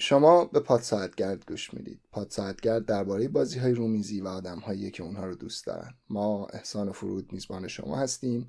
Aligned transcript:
شما 0.00 0.44
به 0.44 0.60
پاد 0.60 0.80
ساعتگرد 0.80 1.46
گوش 1.48 1.74
می‌دید. 1.74 2.00
پاد 2.12 2.30
ساعتگرد 2.30 2.86
درباره 2.86 3.28
بازی 3.28 3.58
های 3.58 3.72
رومیزی 3.72 4.20
و 4.20 4.28
آدم 4.28 4.58
هایی 4.58 4.90
که 4.90 5.02
اونها 5.02 5.26
رو 5.26 5.34
دوست 5.34 5.66
دارن. 5.66 5.94
ما 6.10 6.46
احسان 6.46 6.88
و 6.88 6.92
فرود 6.92 7.32
میزبان 7.32 7.68
شما 7.68 7.96
هستیم 7.96 8.48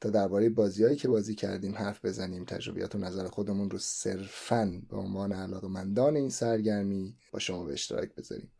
تا 0.00 0.10
درباره 0.10 0.48
بازیهایی 0.48 0.96
که 0.96 1.08
بازی 1.08 1.34
کردیم 1.34 1.74
حرف 1.74 2.04
بزنیم. 2.04 2.44
تجربیات 2.44 2.94
و 2.94 2.98
نظر 2.98 3.28
خودمون 3.28 3.70
رو 3.70 3.78
صرفا 3.78 4.82
به 4.88 4.96
عنوان 4.96 5.32
علاقمندان 5.32 6.16
این 6.16 6.30
سرگرمی 6.30 7.16
با 7.32 7.38
شما 7.38 7.64
به 7.64 7.72
اشتراک 7.72 8.14
بذاریم. 8.14 8.52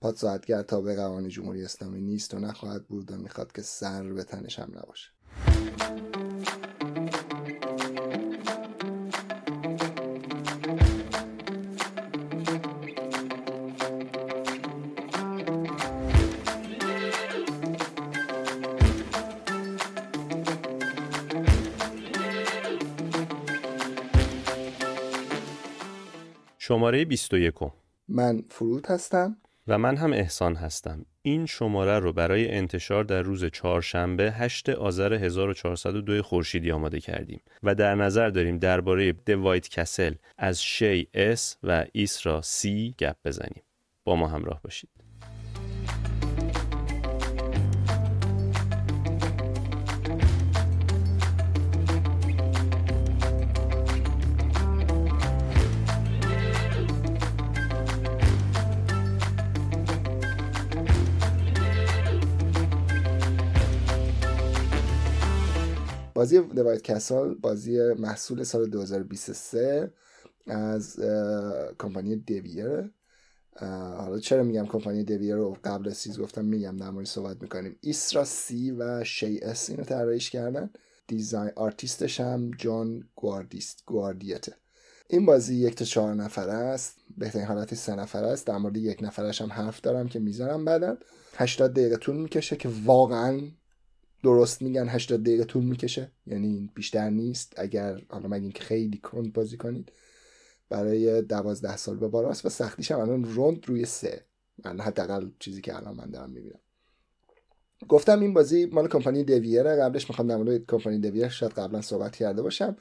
پاد 0.00 0.16
ساعتگر 0.16 0.62
به 0.62 0.96
قوانین 0.96 1.28
جمهوری 1.28 1.64
اسلامی 1.64 2.00
نیست 2.00 2.34
و 2.34 2.38
نخواهد 2.38 2.86
بود 2.88 3.12
و 3.12 3.16
می‌خواد 3.16 3.52
که 3.52 3.62
سر 3.62 4.12
به 4.12 4.24
تنش 4.24 4.58
هم 4.58 4.72
نباشه. 4.74 5.10
شماره 26.66 27.04
21 27.04 27.54
من 28.08 28.44
فرود 28.50 28.86
هستم. 28.86 29.36
و 29.68 29.78
من 29.78 29.96
هم 29.96 30.12
احسان 30.12 30.54
هستم. 30.54 31.06
این 31.22 31.46
شماره 31.46 31.98
رو 31.98 32.12
برای 32.12 32.50
انتشار 32.50 33.04
در 33.04 33.22
روز 33.22 33.44
چهارشنبه 33.44 34.32
8 34.32 34.68
آذر 34.68 35.12
1402 35.12 36.22
خورشیدی 36.22 36.72
آماده 36.72 37.00
کردیم. 37.00 37.40
و 37.62 37.74
در 37.74 37.94
نظر 37.94 38.28
داریم 38.28 38.58
درباره 38.58 39.12
دوایت 39.12 39.68
کسل 39.68 40.14
از 40.38 40.62
شی 40.62 41.08
اس 41.14 41.56
و 41.62 41.84
ایسرا 41.92 42.42
سی 42.42 42.94
گپ 42.98 43.16
بزنیم. 43.24 43.62
با 44.04 44.16
ما 44.16 44.28
همراه 44.28 44.60
باشید. 44.62 44.90
بازی 66.14 66.40
The 66.40 66.56
White 66.56 66.82
Castle 66.82 67.34
بازی 67.34 67.92
محصول 67.92 68.42
سال 68.42 68.70
2023 68.70 69.92
از 70.46 71.00
کمپانی 71.78 72.16
Devir. 72.16 72.90
حالا 73.96 74.18
چرا 74.18 74.42
میگم 74.42 74.66
کمپانی 74.66 75.04
Devir 75.04 75.34
رو 75.34 75.56
قبل 75.64 75.88
از 75.88 76.02
چیز 76.02 76.20
گفتم 76.20 76.44
میگم 76.44 76.76
در 76.76 76.90
مورد 76.90 77.06
صحبت 77.06 77.42
می‌کنیم. 77.42 77.76
Isra 77.80 78.24
C 78.24 78.70
و 78.70 79.04
Shei 79.04 79.38
S 79.42 79.70
اینو 79.70 79.84
طراحیش 79.84 80.30
کردن. 80.30 80.70
design 81.06 81.50
artist 81.56 82.04
ش 82.04 82.20
هم 82.20 82.50
Joan 82.58 83.08
Guardiet، 83.16 83.82
Guardiet 83.86 84.40
ه. 84.40 84.54
این 85.08 85.26
بازی 85.26 85.54
یک 85.54 85.74
تا 85.74 85.84
چهار 85.84 86.14
نفر 86.14 86.48
است. 86.48 86.96
بهترین 87.18 87.44
حالتی 87.44 87.76
سه 87.76 87.94
نفر 87.94 88.24
است. 88.24 88.46
در 88.46 88.56
مورد 88.56 88.76
یک 88.76 88.98
نفرش 89.02 89.42
هم 89.42 89.52
حرف 89.52 89.80
دارم 89.80 90.08
که 90.08 90.18
می‌ذارم 90.18 90.64
بعدا. 90.64 90.96
80 91.36 91.72
دقیقه 91.72 91.96
طول 91.96 92.16
می‌کشه 92.16 92.56
که 92.56 92.70
واقعا 92.84 93.40
درست 94.24 94.62
میگن 94.62 94.88
80 94.88 95.22
دقیقه 95.22 95.44
طول 95.44 95.64
می‌کشه. 95.64 96.12
یعنی 96.26 96.70
بیشتر 96.74 97.10
نیست. 97.10 97.52
اگر 97.56 98.02
حالا 98.08 98.28
مگه 98.28 98.42
اینکه 98.42 98.62
خیلی 98.62 98.98
کند 98.98 99.32
بازی 99.32 99.56
کنید. 99.56 99.92
برای 100.68 101.22
دوازده 101.22 101.76
سال 101.76 101.96
به 101.96 102.08
بالاست 102.08 102.46
و 102.46 102.48
سختیش 102.48 102.90
هم 102.90 103.00
الان 103.00 103.24
روند 103.24 103.68
روی 103.68 103.84
سه. 103.84 104.24
من 104.64 104.80
حداقل 104.80 105.28
چیزی 105.38 105.60
که 105.60 105.76
الان 105.76 105.96
من 105.96 106.10
دارم 106.10 106.30
می‌بینم. 106.30 106.60
گفتم 107.88 108.20
این 108.20 108.34
بازی 108.34 108.66
مال 108.66 108.88
کمپانی 108.88 109.24
دویره 109.24 109.76
قبلش 109.76 110.10
می‌خوام 110.10 110.28
در 110.28 110.36
مورد 110.36 110.66
کمپانی 110.66 110.98
دویر 110.98 111.28
شاید 111.28 111.52
قبلا 111.52 111.80
صحبت 111.80 112.16
کرده 112.16 112.42
باشم. 112.42 112.76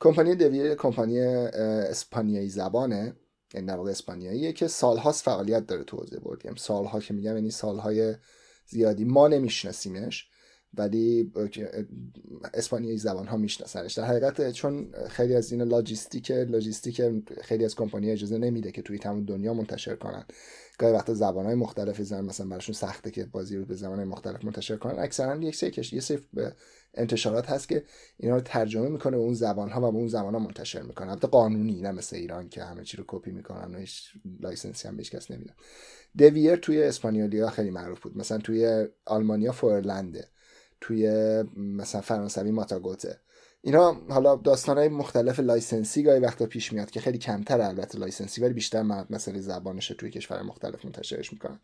کمپانی 0.00 0.34
دویر 0.34 0.74
کمپانی 0.74 1.18
اسپانیایی 1.20 2.48
زبانه. 2.48 3.16
یعنی 3.54 3.66
در 3.66 3.76
واقع 3.76 3.90
اسپانیاییه 3.90 4.52
که 4.52 4.68
سالهاست 4.68 5.24
فعالیت 5.24 5.66
داره 5.66 5.84
تو 5.84 5.96
حوزه 5.96 6.20
بردیم 6.20 6.54
سالها 6.54 7.00
که 7.00 7.14
میگم 7.14 7.34
یعنی 7.34 7.50
سالهای 7.50 8.14
زیادی 8.66 9.04
ما 9.04 9.28
نمیشناسیمش. 9.28 10.29
ولی 10.74 11.32
اسپانیایی 12.54 12.98
زبان 12.98 13.26
ها 13.26 13.36
میشناسنش. 13.36 13.94
در 13.94 14.04
حقیقت 14.04 14.50
چون 14.50 14.94
خیلی 15.08 15.34
از 15.34 15.52
این 15.52 15.62
لاجیستیک 15.62 16.30
لاجیستیک 16.30 17.02
خیلی 17.42 17.64
از 17.64 17.74
کمپانی 17.74 18.10
اجازه 18.10 18.38
نمیده 18.38 18.72
که 18.72 18.82
توی 18.82 18.98
تمام 18.98 19.24
دنیا 19.24 19.54
منتشر 19.54 19.96
کنن. 19.96 20.24
گاهی 20.78 20.92
وقتا 20.92 21.14
زبان 21.14 21.46
های 21.46 21.54
مختلفی 21.54 22.04
زن 22.04 22.24
مثلا 22.24 22.46
براشون 22.46 22.74
سخته 22.74 23.10
که 23.10 23.24
بازی 23.24 23.56
رو 23.56 23.64
به 23.64 23.74
زبان 23.74 24.04
مختلف 24.04 24.44
منتشر 24.44 24.76
کنن. 24.76 24.98
اکثرا 24.98 25.36
یک 25.36 25.56
سری 25.56 25.72
یه 25.92 26.00
سری 26.00 26.18
انتشارات 26.94 27.50
هست 27.50 27.68
که 27.68 27.84
اینا 28.16 28.34
رو 28.34 28.40
ترجمه 28.40 28.88
می‌کنه 28.88 29.16
به 29.16 29.22
اون 29.22 29.34
زبان 29.34 29.70
ها 29.70 29.88
و 29.88 29.92
به 29.92 29.98
اون 29.98 30.08
زبان 30.08 30.34
ها 30.34 30.40
منتشر 30.40 30.82
می‌کنه 30.82 31.10
البته 31.10 31.26
قانونی 31.26 31.80
نه 31.80 31.92
مثل 31.92 32.16
ایران 32.16 32.48
که 32.48 32.64
همه 32.64 32.84
چی 32.84 32.96
رو 32.96 33.04
کپی 33.06 33.30
می‌کنن 33.30 33.74
و 33.74 33.78
هیچ 33.78 34.12
license 34.40 34.82
ی 34.82 34.88
هم 34.88 34.96
بهش 34.96 35.10
کس 35.10 35.30
نمیدن. 35.30 35.54
Devir 36.18 36.56
توی 36.56 36.82
اسپانیولیا 36.82 37.50
خیلی 37.50 37.70
معروف 37.70 38.00
بود. 38.00 38.18
مثلا 38.18 38.38
توی 38.38 38.86
آلمانیا 39.04 39.52
Feuerland 39.52 40.20
ه 40.20 40.28
توی 40.80 41.08
مثلا 41.56 42.00
فرانسوی 42.00 42.50
Matagot 42.50 43.04
ه. 43.04 43.20
اینا 43.62 43.96
حالا 44.08 44.36
داستان 44.36 44.78
های 44.78 44.88
مختلف 44.88 45.40
license 45.40 45.94
ی 45.94 46.02
گاهی 46.02 46.20
وقتا 46.20 46.46
پیش 46.46 46.72
میاد 46.72 46.90
که 46.90 47.00
خیلی 47.00 47.18
کمتر 47.18 47.60
البته 47.60 47.98
license 47.98 48.35
ی 48.35 48.40
ولی 48.40 48.52
بیشتر 48.52 48.82
مسئله 48.82 49.40
زبانش 49.40 49.88
توی 49.88 50.10
کشور 50.10 50.42
مختلف 50.42 50.84
منتشرش 50.84 51.32
می‌کنن. 51.32 51.60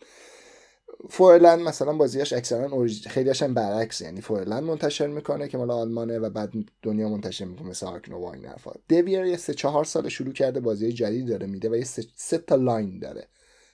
Feuerland 1.11 1.61
مثلا 1.61 1.93
بازیش 1.93 2.33
اکثرا 2.33 2.87
خیلی 3.07 3.31
هم 3.31 3.55
برعکس 3.55 4.01
یعنی 4.01 4.21
Feuerland 4.21 4.63
منتشر 4.63 5.07
می‌کنه 5.07 5.49
که 5.49 5.59
مال 5.59 5.71
آلمانه 5.71 6.19
و 6.19 6.31
بعد 6.31 6.53
دنیا 6.83 7.09
منتشر 7.09 7.45
می‌کنه 7.45 7.69
مثل 7.69 7.87
Ark 7.87 8.09
Nova 8.09 8.33
این 8.33 8.47
حرفا. 8.47 8.73
Devir 8.89 9.25
یه 9.25 9.37
سه 9.37 9.55
چهار 9.55 9.85
سال 9.85 10.09
شروع 10.09 10.33
کرده 10.33 10.61
بازی 10.61 10.93
جدید 10.93 11.29
داره 11.29 11.47
میده 11.47 11.71
و 11.71 11.77
یه 11.77 11.85
سه, 11.85 12.05
سه 12.17 12.39
تا 12.39 12.55
line 12.55 12.99
داره. 12.99 13.29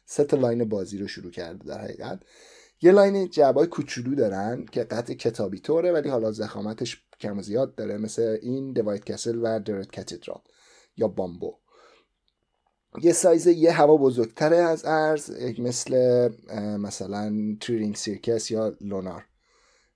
سه 0.06 0.25
تا 0.25 0.36
line 0.36 0.64
بازی 0.64 0.98
رو 0.98 1.08
شروع 1.08 1.31
کرده 1.31 1.64
در 1.64 1.81
حقیقت. 1.81 2.20
یه 2.82 2.93
line 2.92 3.28
جعبای 3.28 3.66
کوچولو 3.66 4.15
دارن 4.15 4.66
که 4.66 4.84
قطع 4.84 5.15
کتابی 5.15 5.59
طوره 5.59 5.93
ولی 5.93 6.09
حالا 6.09 6.32
ضخامتش 6.32 7.04
کم 7.20 7.38
و 7.38 7.43
زیاد 7.43 7.75
داره 7.75 7.98
مثل 7.98 8.38
این 8.43 8.72
The 8.72 8.84
White 8.84 9.04
Castle 9.04 9.38
و 9.43 9.60
The 9.60 9.78
Red 9.78 9.96
Cathedral 9.96 10.40
یا 10.97 11.09
Bamboo. 11.08 11.58
یه 13.03 13.12
سایز 13.12 13.47
یه 13.47 13.72
هوا 13.72 13.97
بزرگتره 13.97 14.56
از 14.56 14.84
عرض 14.84 15.30
مثل 15.59 16.28
مثلا 16.78 17.56
Three 17.60 17.80
Ring 17.80 17.96
Circus 17.96 18.50
یا 18.50 18.76
Lunar 18.80 19.24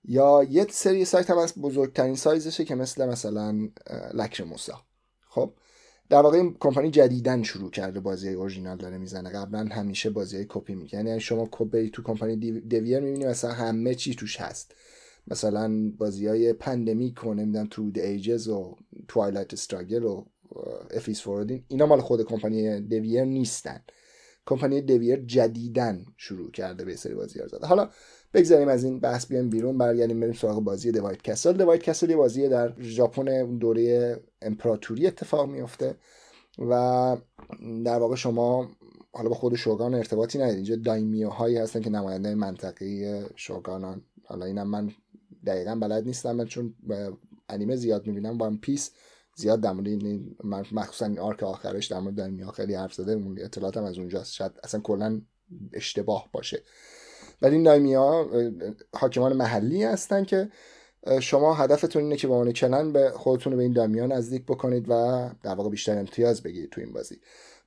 یا 0.03 0.43
یه 0.49 0.67
سری 0.69 1.05
سایز 1.05 1.29
هم 1.29 1.37
از 1.37 1.53
بزرگترین 1.53 2.15
سایزشه 2.15 2.65
که 2.65 2.75
مثل 2.75 3.05
مثلا 3.05 3.69
Lacrimosa 4.13 4.81
خب؟ 5.29 5.53
در 6.09 6.21
واقع 6.21 6.37
این 6.37 6.57
کمپانی 6.59 6.91
جدیداً 6.91 7.43
شروع 7.43 7.71
کرده 7.71 7.99
بازی 7.99 8.29
اورجینال 8.29 8.77
داره 8.77 8.97
می‌زنه. 8.97 9.29
قبلا 9.29 9.65
همیشه 9.71 10.09
بازی 10.09 10.45
کپی 10.49 10.75
می‌کنه. 10.75 11.05
یعنی 11.05 11.19
شما 11.19 11.49
کپی 11.51 11.89
تو 11.89 12.03
کمپانی 12.03 12.35
Devir 12.61 12.99
می‌بینی 12.99 13.25
مثلا 13.25 13.51
همه 13.51 13.95
چی 13.95 14.15
توش 14.15 14.41
هست. 14.41 14.75
مثلا 15.27 15.91
بازی 15.97 16.27
های 16.27 16.53
Pandemic 16.53 17.23
و 17.23 17.33
نمی‌دونم 17.33 17.67
تو 17.71 17.91
ایجز 17.95 18.47
و 18.47 18.75
Twilight 19.07 19.53
Struggle 19.53 20.03
و 20.03 20.25
A 20.95 20.99
Feast 20.99 21.21
for 21.21 21.39
Odin 21.39 21.63
اینا 21.67 21.85
مال 21.85 22.01
خود 22.01 22.25
کمپانی 22.25 22.81
Devir 22.81 23.23
نیستن. 23.23 23.81
کمپانی 24.45 24.81
Devir 24.81 25.19
جدیداً 25.25 26.05
شروع 26.17 26.51
کرده 26.51 26.85
به 26.85 26.95
سری 26.95 27.13
بازی 27.13 27.39
زده. 27.47 27.67
حالا 27.67 27.89
بگذاریم 28.33 28.67
از 28.67 28.83
این 28.83 28.99
بحث 28.99 29.25
بیایم 29.25 29.49
بیرون 29.49 29.77
برگردیم 29.77 30.19
بریم 30.19 30.33
سراغ 30.33 30.59
بازی 30.59 30.91
The 30.91 31.02
White 31.02 31.21
Castle 31.21 31.53
The 31.53 31.64
White 31.64 31.83
Castle 31.83 32.09
یه 32.09 32.15
بازی 32.15 32.49
در 32.49 32.73
ژاپن 32.79 33.57
دوره 33.57 34.17
امپراتوری 34.41 35.07
اتفاق 35.07 35.49
میفته 35.49 35.95
و 36.59 37.17
در 37.85 37.99
واقع 37.99 38.15
شما 38.15 38.69
حالا 39.11 39.29
با 39.29 39.35
خود 39.35 39.55
شوگان 39.55 39.93
ارتباطی 39.93 40.37
ندارید. 40.37 40.55
اینجا 40.55 40.75
دایمیو 40.75 41.29
هایی 41.29 41.57
هستن 41.57 41.81
که 41.81 41.89
نماینده 41.89 42.35
منطقه 42.35 43.25
شوگانان. 43.35 44.01
حالا 44.25 44.45
اینم 44.45 44.67
من 44.67 44.91
دقیقا 45.45 45.75
بلد 45.75 46.05
نیستم 46.05 46.35
من 46.35 46.45
چون 46.45 46.75
انیمه 47.49 47.75
زیاد 47.75 48.07
می‌بینم 48.07 48.37
One 48.37 48.57
Piece 48.57 48.91
زیاد 49.35 49.61
در 49.61 49.71
مورد 49.71 49.87
این 49.87 50.35
مخصوصا 50.71 51.05
این 51.05 51.19
arc 51.19 51.43
آخرش 51.43 51.87
در 51.87 51.99
مورد 51.99 52.15
دایمیو 52.15 52.51
خیلی 52.51 52.75
حرف 52.75 52.93
زده 52.93 53.43
اطلاعاتم 53.43 53.83
از 53.83 53.97
اونجاست. 53.97 54.33
شاید 54.33 54.51
اصلا 54.63 54.81
کلا 54.81 55.21
اشتباه 55.73 56.29
باشه. 56.31 56.63
ولی 57.41 57.57
دایمیوها 57.57 58.29
حاکمان 58.93 59.33
محلی 59.33 59.83
هستن 59.83 60.23
که 60.23 60.49
شما 61.21 61.53
هدفتون 61.53 62.03
اینه 62.03 62.15
که 62.15 62.27
با 62.27 62.35
اون 62.35 62.51
clan 62.51 62.91
به 62.91 63.11
خودتون 63.11 63.53
رو 63.53 63.57
به 63.57 63.63
این 63.63 63.73
دایمیوها 63.73 64.05
نزدیک 64.05 64.43
بکنید 64.43 64.85
و 64.89 65.29
در 65.43 65.55
واقع 65.55 65.69
بیشتر 65.69 65.97
امتیاز 65.97 66.43
بگیرید 66.43 66.69
تو 66.69 66.81
این 66.81 66.93
بازی. 66.93 67.19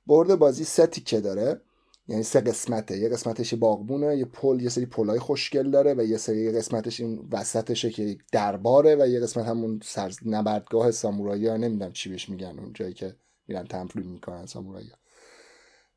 برد 0.07 0.35
بازی 0.35 0.63
سه 0.63 0.87
تیکه 0.87 1.19
داره 1.21 1.61
یعنی 2.07 2.23
سه 2.23 2.41
قسمته. 2.41 2.97
یه 2.97 3.09
قسمتش 3.09 3.53
باغبونه 3.53 4.17
یه 4.17 4.25
پل 4.25 4.61
یه 4.61 4.69
سری 4.69 4.85
پلای 4.85 5.19
خوشگل 5.19 5.71
داره 5.71 5.93
و 5.93 6.03
یه 6.03 6.17
سری 6.17 6.51
قسمتش 6.51 6.99
این 6.99 7.27
وسطشه 7.31 7.89
که 7.89 8.17
درباره 8.31 8.95
و 8.95 9.07
یه 9.07 9.19
قسمت 9.19 9.45
همون 9.45 9.79
سر 9.83 10.11
نبردگاه 10.25 10.91
سامورایی 10.91 11.47
ها. 11.47 11.57
نمی‌دونم 11.57 11.91
چی 11.91 12.09
بهش 12.09 12.29
میگن 12.29 12.59
اون 12.59 12.71
جایی 12.73 12.93
که 12.93 13.15
میرن 13.47 13.65
تمپلو 13.65 14.03
می‌کنن 14.03 14.45
سامورایی 14.45 14.91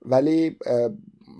ولی 0.02 0.58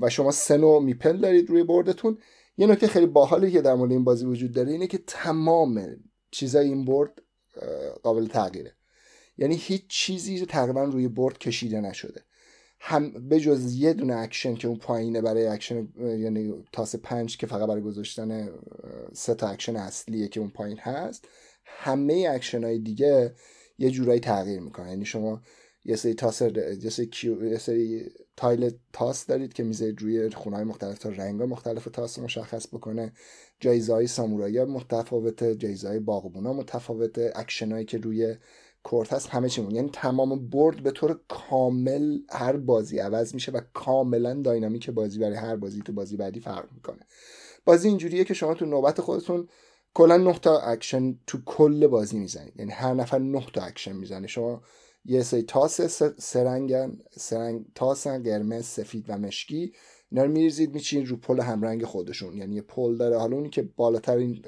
و 0.01 0.11
شما 0.11 0.31
سه 0.31 0.57
نوع 0.57 0.83
میپل 0.83 1.17
دارید 1.17 1.51
روی 1.51 1.65
بردتون. 1.65 2.19
یه 2.57 2.67
نکته 2.67 2.87
خیلی 2.87 3.07
باحالی 3.07 3.53
که 3.53 3.63
در 3.63 3.75
مورد 3.75 3.93
این 3.93 4.05
بازی 4.05 4.27
وجود 4.27 4.53
داره 4.53 4.73
اینه 4.73 4.87
که 4.87 4.99
تمام 5.07 5.97
چیزای 6.31 6.69
این 6.69 6.85
برد 6.85 7.23
قابل 8.03 8.27
تغییره. 8.27 8.77
یعنی 9.39 9.55
هیچ 9.55 9.87
چیزی 9.89 10.47
تقریبا 10.47 10.85
روی 10.85 11.09
board 11.09 11.39
کشیده 11.39 11.81
نشده. 11.81 12.23
هم 12.81 13.29
به 13.29 13.41
جز 13.41 13.75
یه 13.75 13.93
دونه 13.93 14.17
اکشن 14.17 14.55
که 14.55 14.69
اون 14.69 14.77
پایینه 14.77 15.21
برای 15.21 15.47
اکشن 15.47 15.89
یعنی 15.99 16.65
تاس 16.73 16.97
پنج 16.97 17.37
که 17.37 17.47
فقط 17.47 17.69
برای 17.69 17.83
گذاشتن 17.83 18.51
سه 19.13 19.35
تا 19.35 19.49
اکشن 19.49 19.77
اصلیه 19.77 20.29
که 20.29 20.41
اون 20.41 20.51
پایین 20.51 20.79
هست 20.79 21.29
همه 21.65 22.29
اکشن 22.31 22.65
های 22.65 22.79
دیگه 22.79 23.35
یه 23.79 23.91
جورایی 23.91 24.21
تغییر 24.21 24.61
می‌کنه. 24.61 24.89
یعنی 24.89 25.05
شما 25.05 25.43
یه 25.85 25.97
سری 25.97 26.15
تاس 26.15 26.43
یه 26.83 26.91
سری, 26.91 27.07
کیو... 27.07 27.45
یه 27.45 27.59
سری 27.59 28.11
tile 28.37 28.71
تاس 28.93 29.27
دارید 29.27 29.53
که 29.53 29.63
می‌ذارید 29.63 30.03
روی 30.03 30.31
خونه 30.31 30.57
های 30.57 30.65
مختلف 30.65 30.99
تا 30.99 31.09
رنگ 31.09 31.43
مختلف 31.43 31.85
تاس 31.93 32.19
مشخص 32.19 32.67
بکنه. 32.67 33.13
جایزه 33.61 33.93
های 33.93 34.07
سامورایی 34.07 34.65
متفاوته 34.65 35.57
جایزه 35.57 35.89
های 35.89 35.99
باغبونا 35.99 36.53
متفاوته 36.53 37.33
اکشن 37.37 37.73
هایی 37.73 37.85
که 37.85 37.99
روی 37.99 38.37
court 38.83 39.12
هست 39.13 39.29
همه 39.29 39.49
چیمون 39.49 39.75
یعنی 39.75 39.91
تمام 39.93 40.49
board 40.49 40.83
به 40.83 40.91
طور 40.91 41.21
کامل 41.29 42.19
هر 42.31 42.57
بازی 42.57 42.99
عوض 42.99 43.35
میشه 43.35 43.53
و 43.53 43.61
کاملا 43.75 44.35
dynamic 44.35 44.91
بازی 44.91 45.19
برای 45.19 45.37
هر 45.37 45.57
بازی 45.57 45.83
تو 45.83 45.93
بازی 45.93 46.17
بعدی 46.17 46.41
فرق 46.41 46.69
می‌کنه. 46.75 47.07
بازی 47.65 47.89
اینجوریه 47.89 48.25
که 48.25 48.35
شما 48.35 48.55
تو 48.55 48.67
نوبت 48.67 49.01
خودتون 49.01 49.49
کلا 49.95 50.17
9 50.17 50.39
تا 50.39 50.59
اکشن 50.59 51.19
تو 51.27 51.39
کل 51.47 51.87
بازی 51.87 52.19
می‌زنید. 52.19 52.53
یعنی 52.57 52.73
هر 52.73 52.95
نفر 52.95 53.19
9 53.19 53.47
تا 53.55 53.63
اکشن 53.63 53.97
می‌زنه. 53.97 54.27
شما 54.27 54.63
یه 55.05 55.23
سری 55.23 55.43
تاس 55.43 56.03
سه 56.19 56.45
رنگن 56.45 56.99
سه 57.11 57.32
رنگ 57.32 57.65
تاسن 57.75 58.23
قرمز 58.23 58.65
سفید 58.65 59.05
و 59.09 59.19
مشکی. 59.19 59.73
اینا 60.11 60.25
رو 60.25 60.31
میریزید 60.31 60.75
میچینید 60.75 61.09
رو 61.09 61.17
پل 61.17 61.41
همرنگ 61.41 61.85
خودشون. 61.85 62.37
یعنی 62.37 62.55
یه 62.55 62.62
پل 62.62 62.97
داره. 62.97 63.19
حالا 63.19 63.37
اونی 63.37 63.51
که 63.51 63.62
بالاتر 63.62 64.17
این 64.17 64.45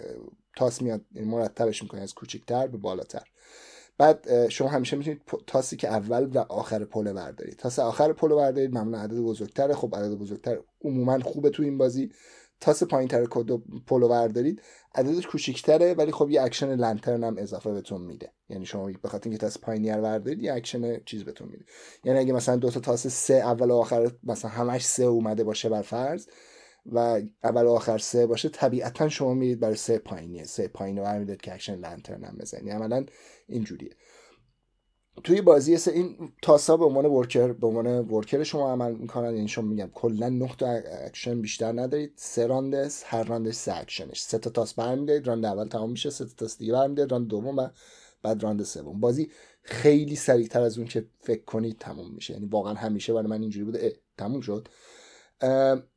تاس 0.56 0.82
میاد 0.82 1.00
مرتبش 1.14 1.82
می‌کنه 1.82 2.00
از 2.00 2.14
کوچیکتر 2.14 2.66
به 2.66 2.78
بالاتر. 2.78 3.22
بعد 3.98 4.48
شما 4.48 4.68
همیشه 4.68 4.96
می‌تونید 4.96 5.22
تاسی 5.46 5.76
که 5.76 5.88
اول 5.88 6.30
و 6.34 6.38
آخر 6.38 6.84
پل 6.84 7.12
بردارید. 7.12 7.56
تاس 7.56 7.78
آخر 7.78 8.12
پل 8.12 8.28
بردارید 8.28 8.72
معمولا 8.72 8.98
عدد 8.98 9.16
بزرگتره. 9.16 9.74
خب 9.74 9.94
عدد 9.96 10.14
بزرگتر 10.14 10.58
عموما 10.84 11.20
خوبه 11.20 11.50
تو 11.50 11.62
این 11.62 11.78
بازی. 11.78 12.10
تاس 12.60 12.82
پایین 12.82 13.08
تر 13.08 13.26
کد 13.30 13.50
پلو 13.86 14.08
بردارید. 14.08 14.62
عددش 14.94 15.26
کوچیکتره 15.26 15.94
ولی 15.94 16.12
خب 16.12 16.30
یه 16.30 16.42
action 16.42 16.76
lantern 16.76 17.24
هم 17.24 17.36
اضافه 17.38 17.72
بهتون 17.72 18.02
میده. 18.02 18.32
یعنی 18.48 18.66
شما 18.66 18.90
به 19.02 19.08
خاطر 19.08 19.30
اینکه 19.30 19.38
تاس 19.38 19.58
پایینی 19.58 19.92
بردارید 19.92 20.42
یه 20.42 20.54
اکشن 20.54 21.00
چیز 21.04 21.24
بهتون 21.24 21.48
میده. 21.48 21.64
یعنی 22.04 22.18
اگه 22.18 22.32
مثلا 22.32 22.56
دو 22.56 22.70
تا 22.70 22.80
تاس 22.80 23.06
سه 23.06 23.34
اول 23.34 23.70
و 23.70 23.74
آخر 23.74 24.10
مثلا 24.22 24.50
همش 24.50 24.86
سه 24.86 25.04
اومده 25.04 25.44
باشه 25.44 25.68
بر 25.68 25.82
فرض 25.82 26.26
و 26.92 27.20
اول 27.44 27.64
و 27.64 27.70
آخر 27.70 27.98
سه 27.98 28.26
باشه 28.26 28.48
طبیعتا 28.48 29.08
شما 29.08 29.34
میرید 29.34 29.60
برای 29.60 29.76
سه 29.76 29.98
پایینیه 29.98 30.44
سه 30.44 30.68
پایین 30.68 30.98
رو 30.98 31.04
برمیدارید 31.04 31.40
که 31.40 31.54
action 31.54 31.74
lantern 31.74 32.24
هم 32.24 32.36
بزنید. 32.36 32.72
عملا 32.72 33.06
اینجوریه. 33.48 33.90
توی 35.24 35.40
بازی 35.40 35.76
سه 35.76 35.90
این 35.92 36.32
تاسا 36.42 36.76
به 36.76 36.84
عنوان 36.84 37.06
worker 37.06 37.52
به 37.52 37.66
عنوان 37.66 37.86
worker 37.86 38.42
شما 38.42 38.72
عمل 38.72 38.92
می‌کنن. 38.92 39.34
یعنی 39.34 39.48
شما 39.48 39.68
میگم 39.68 39.90
کلا 39.94 40.28
9 40.28 40.50
تا 40.58 40.70
اکشن 41.06 41.40
بیشتر 41.40 41.72
ندارید. 41.72 42.12
سه 42.16 42.46
راندس 42.46 43.02
هر 43.06 43.24
راندش 43.24 43.54
سه 43.54 43.76
اکشنش. 43.76 44.20
سه 44.20 44.38
تا 44.38 44.50
تاس 44.50 44.74
برمیدارید. 44.74 45.26
راند 45.26 45.44
اول 45.44 45.68
تمام 45.68 45.90
میشه 45.90 46.10
سه 46.10 46.24
تا 46.24 46.30
تاس 46.36 46.58
دیگه 46.58 46.72
برمیدارید. 46.72 47.12
راند 47.12 47.28
دوم 47.28 47.58
و 47.58 47.68
بعد 48.22 48.42
راند 48.42 48.62
سوم. 48.62 49.00
بازی 49.00 49.30
خیلی 49.62 50.16
سریعتر 50.16 50.62
از 50.62 50.78
اون 50.78 50.86
که 50.86 51.06
فکر 51.20 51.44
کنید 51.44 51.78
تموم 51.78 52.14
میشه. 52.14 52.34
یعنی 52.34 52.46
واقعا 52.46 52.74
همیشه 52.74 53.12
برای 53.12 53.28
من 53.28 53.40
اینجوری 53.40 53.64
بوده. 53.64 53.96
تموم 54.18 54.40
شد. 54.40 54.68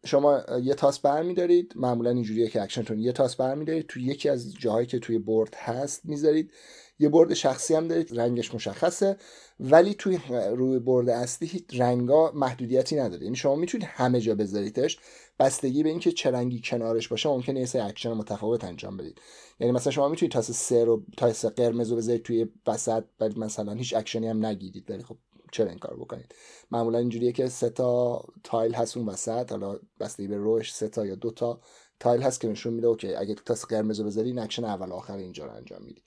شما 0.06 0.42
یه 0.64 0.74
تاس 0.74 1.00
برمیدارید. 1.00 1.74
معمولا 1.76 2.10
اینجوریه 2.10 2.48
که 2.48 2.62
اکشنتون 2.62 3.00
یه 3.00 3.12
تاس 3.12 3.36
برمیدارید. 3.36 3.88
توی 3.88 4.04
یکی 4.04 4.30
از 4.30 4.54
جاهایی 4.54 4.88
که 4.88 5.00
توی 5.00 5.20
board 5.20 5.56
هست 5.56 6.06
می‌ذارید. 6.06 6.52
یه 7.00 7.10
board 7.10 7.34
شخصی 7.34 7.76
هم 7.76 7.88
دارید 7.88 8.20
رنگش 8.20 8.56
مشخصه 8.56 9.18
ولی 9.60 9.94
توی 9.94 10.20
روی 10.56 10.80
board 10.80 11.10
اصلی 11.10 11.48
هیچ 11.48 11.64
رنگا 11.74 12.32
محدودیتی 12.36 12.96
نداره. 12.96 13.24
یعنی 13.24 13.36
شما 13.36 13.56
می‌تونید 13.56 13.88
همه 13.92 14.22
جا 14.22 14.36
بذاریدش 14.36 15.00
بستگی 15.40 15.84
به 15.84 15.90
اینکه 15.90 16.12
چه 16.12 16.32
رنگی 16.32 16.62
کنارش 16.64 17.08
باشه 17.08 17.30
ممکنه 17.30 17.60
یه 17.60 17.66
سری 17.66 17.82
اکشن 17.82 18.12
متفاوت 18.14 18.64
انجام 18.64 18.98
بدید. 18.98 19.22
یعنی 19.60 19.74
مثلا 19.74 19.92
شما 19.92 20.10
می‌تونید 20.10 20.32
تاس 20.32 20.52
سه 20.52 20.86
رو 20.86 21.04
تاس 21.18 21.46
قرمز 21.46 21.92
رو 21.92 21.98
بذارید 21.98 22.24
توی 22.24 22.48
وسط 22.68 23.04
ولی 23.20 23.40
مثلا 23.40 23.74
هیچ 23.74 23.94
اکشنی 23.94 24.28
هم 24.28 24.46
نگیرید. 24.46 24.92
ولی 24.92 25.04
خب 25.04 25.18
چرا 25.52 25.70
این 25.70 25.80
کار 25.80 25.98
بکنید؟ 25.98 26.36
معمولا 26.72 26.98
اینجوریه 26.98 27.32
که 27.32 27.48
سه 27.48 27.70
تا 27.70 28.24
tile 28.44 28.74
هست 28.74 28.98
اون 28.98 29.10
وسط 29.10 29.52
حالا 29.52 29.80
بستگی 30.00 30.28
به 30.28 30.38
روش 30.38 30.74
سه 30.74 30.88
تا 30.88 31.06
یا 31.06 31.16
دو 31.16 31.32
تا 31.32 31.62
tile 32.00 32.22
هست 32.22 32.42
که 32.42 32.48
نشون 32.48 32.74
میده 32.74 32.88
okay 32.88 33.16
اگه 33.16 33.36
تاس 33.36 33.66
قرمز 33.66 34.00
رو 34.00 34.06
بذاری 34.06 34.30
این 34.30 34.40
اکشن 34.40 34.66
اول 34.66 34.92
آخر 34.92 35.18
اینجا 35.18 35.46
رو 35.46 35.52
انجام 35.52 35.84
میدی 35.84 36.02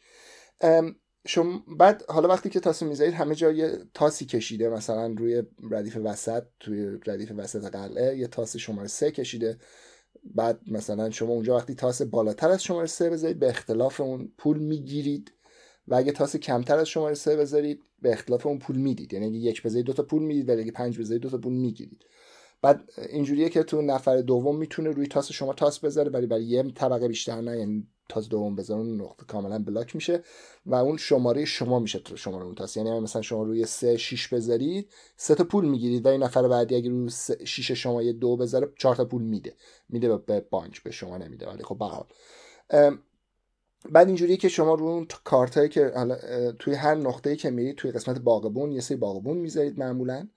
شما 1.26 1.64
بعد 1.78 2.02
حالا 2.08 2.28
وقتی 2.28 2.50
که 2.50 2.60
تاس 2.60 2.82
می‌ذارید 2.82 3.14
همه 3.14 3.34
جا 3.34 3.52
یه 3.52 3.78
تاسی 3.94 4.26
کشیده 4.26 4.68
مثلا 4.68 5.14
روی 5.18 5.42
ردیف 5.70 5.98
وسط 6.04 6.42
توی 6.60 6.98
ردیف 7.06 7.32
وسط 7.36 7.64
قلعه 7.64 8.16
یه 8.16 8.26
تاس 8.26 8.56
شماره 8.56 8.88
سه 8.88 9.10
کشیده. 9.10 9.58
بعد 10.24 10.60
مثلا 10.66 11.10
شما 11.10 11.32
اونجا 11.32 11.56
وقتی 11.56 11.74
تاس 11.74 12.02
بالاتر 12.02 12.48
از 12.50 12.62
شماره 12.62 12.86
سه 12.86 13.10
بذارید 13.10 13.38
به 13.38 13.48
اختلاف 13.48 14.00
اون 14.00 14.32
پول 14.38 14.58
می‌گیرید. 14.58 15.32
و 15.88 15.94
اگه 15.94 16.12
تاس 16.12 16.36
کمتر 16.36 16.78
از 16.78 16.88
شماره 16.88 17.14
سه 17.14 17.36
بذارید 17.36 17.82
به 18.02 18.12
اختلاف 18.12 18.46
اون 18.46 18.58
پول 18.58 18.76
می‌دید. 18.76 19.12
یعنی 19.12 19.26
اگه 19.26 19.36
یک 19.36 19.62
بذارید 19.62 19.86
دو 19.86 19.92
تا 19.92 20.02
پول 20.02 20.22
می‌دید 20.22 20.48
ولی 20.48 20.62
اگه 20.62 20.72
پنج 20.72 20.98
بذارید 20.98 21.22
دو 21.22 21.30
تا 21.30 21.38
پول 21.38 21.52
می‌گیرید. 21.52 22.04
بعد 22.62 22.90
اینجوریه 23.08 23.48
که 23.48 23.62
تو 23.62 23.82
نفر 23.82 24.20
دوم 24.20 24.58
می‌تونه 24.58 24.90
روی 24.90 25.06
تاس 25.06 25.32
شما 25.32 25.52
تاس 25.52 25.78
بذاره 25.78 26.10
ولی 26.10 26.26
برای 26.26 26.44
یه 26.44 26.62
طبقه 26.62 27.08
بیشتر 27.08 27.40
نه 27.40 27.58
یعنی 27.58 27.88
تاس 28.08 28.28
دوم 28.28 28.56
بذارون 28.56 29.00
نقطه 29.00 29.26
کاملا 29.26 29.58
بلاک 29.58 29.94
میشه 29.94 30.22
و 30.66 30.74
اون 30.74 30.96
شماره 30.96 31.44
شما 31.44 31.78
میشه 31.78 31.98
تو 31.98 32.16
شماره 32.16 32.44
اون 32.44 32.54
تاس 32.54 32.76
یعنی 32.76 33.00
مثلا 33.00 33.22
شما 33.22 33.42
روی 33.42 33.66
سه 33.66 33.96
شیش 33.96 34.28
بذارید 34.28 34.88
سه 35.16 35.34
تا 35.34 35.44
پول 35.44 35.64
می‌گیرید 35.64 36.06
و 36.06 36.08
این 36.08 36.22
نفر 36.22 36.48
بعدی 36.48 36.74
اگه 36.74 36.90
روی 36.90 37.10
شیش 37.44 37.72
شما 37.72 38.02
یه 38.02 38.12
دو 38.12 38.36
بذاره 38.36 38.72
چهار 38.78 38.96
تا 38.96 39.04
پول 39.04 39.22
میده. 39.22 39.54
میده 39.88 40.16
به 40.16 40.40
بانک 40.50 40.82
به 40.82 40.90
شما 40.90 41.18
نمیده. 41.18 41.48
ولی 41.48 41.62
خب 41.62 41.78
به 41.78 41.86
بعد 43.90 44.06
اینجوریه 44.06 44.36
که 44.36 44.48
شما 44.48 44.74
رو 44.74 44.86
اون 44.86 45.06
کارتایی 45.24 45.68
که 45.68 45.92
توی 46.58 46.74
هر 46.74 46.94
نقطه‌ای 46.94 47.36
که 47.36 47.50
میرید 47.50 47.76
توی 47.76 47.90
قسمت 47.90 48.18
باغبون 48.18 48.72
یه 48.72 48.80
سری 48.80 48.96
باغبون 48.96 49.36
می‌ذارید 49.36 49.78
معمولا. 49.78 50.28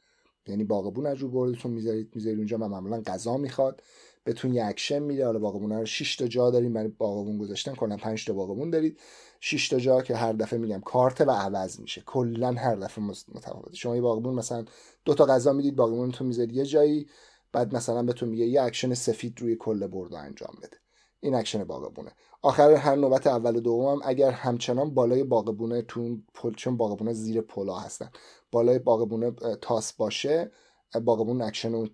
یعنی 0.48 0.64
باغبون 0.64 1.06
از 1.06 1.18
رو 1.18 1.30
board 1.30 1.56
تون 1.56 1.72
می‌ذارید 1.72 2.12
می‌ذارید 2.16 2.38
اونجا 2.38 2.58
و 2.58 2.68
معمولا 2.68 3.02
غذا 3.02 3.38
می‌خواد. 3.38 3.82
بهتون 4.26 4.54
یه 4.54 4.66
اکشن 4.66 5.00
میده. 5.00 5.26
حالا 5.26 5.40
باغبون 5.40 5.72
رو 5.72 5.86
6 5.86 6.16
تا 6.16 6.28
جا 6.28 6.52
داریم. 6.52 6.74
برای 6.74 6.88
باغبون 6.88 7.38
گذاشتن 7.38 7.74
کلا 7.74 7.98
5 7.98 8.26
تا 8.26 8.34
باغبون 8.34 8.70
دارید. 8.70 9.00
6 9.40 9.70
تا 9.70 9.80
جا 9.80 10.02
که 10.02 10.16
هر 10.16 10.34
دفعه 10.34 10.60
میگم 10.60 10.82
کارت 10.82 11.22
و 11.22 11.32
عوض 11.32 11.80
میشه. 11.80 12.04
کلا 12.06 12.52
هر 12.52 12.76
دفعه 12.76 13.04
متفاوته 13.06 13.76
شما 13.76 13.96
یه 13.96 14.02
باغبون 14.02 14.36
مثلا 14.36 14.66
دو 15.06 15.14
تا 15.14 15.26
غذا 15.26 15.54
می‌دید 15.54 15.76
باغبونتون 15.76 16.28
می‌ذارید 16.28 16.56
یه 16.56 16.66
جایی. 16.66 17.08
بعد 17.52 17.76
مثلا 17.76 18.04
بهتون 18.04 18.30
میگه 18.30 18.46
یه 18.46 18.62
اکشن 18.62 18.94
سفید 18.94 19.42
روی 19.42 19.56
کل 19.56 19.88
board 19.88 20.14
انجام 20.14 20.56
بده. 20.64 20.78
این 21.20 21.36
اکشن 21.36 21.64
باغبونه. 21.64 22.12
آخر 22.42 22.72
هر 22.72 22.96
نوبت 22.96 23.28
اول 23.28 23.56
و 23.56 23.60
دوم 23.60 23.86
هم 23.92 24.02
اگر 24.06 24.32
همچنان 24.32 24.94
بالای 24.94 25.24
باغبونه 25.24 25.82
تو 25.82 26.18
پل 26.34 26.54
چون 26.54 26.78
باغبونه 26.78 27.14
زیر 27.14 27.42
پلا 27.42 27.76
هستن. 27.76 28.10
بالای 28.52 28.80
باغبونه 28.80 29.32
تاس 29.62 29.94
باشه 29.94 30.52
باغبون 31.00 31.42
اکشن 31.42 31.88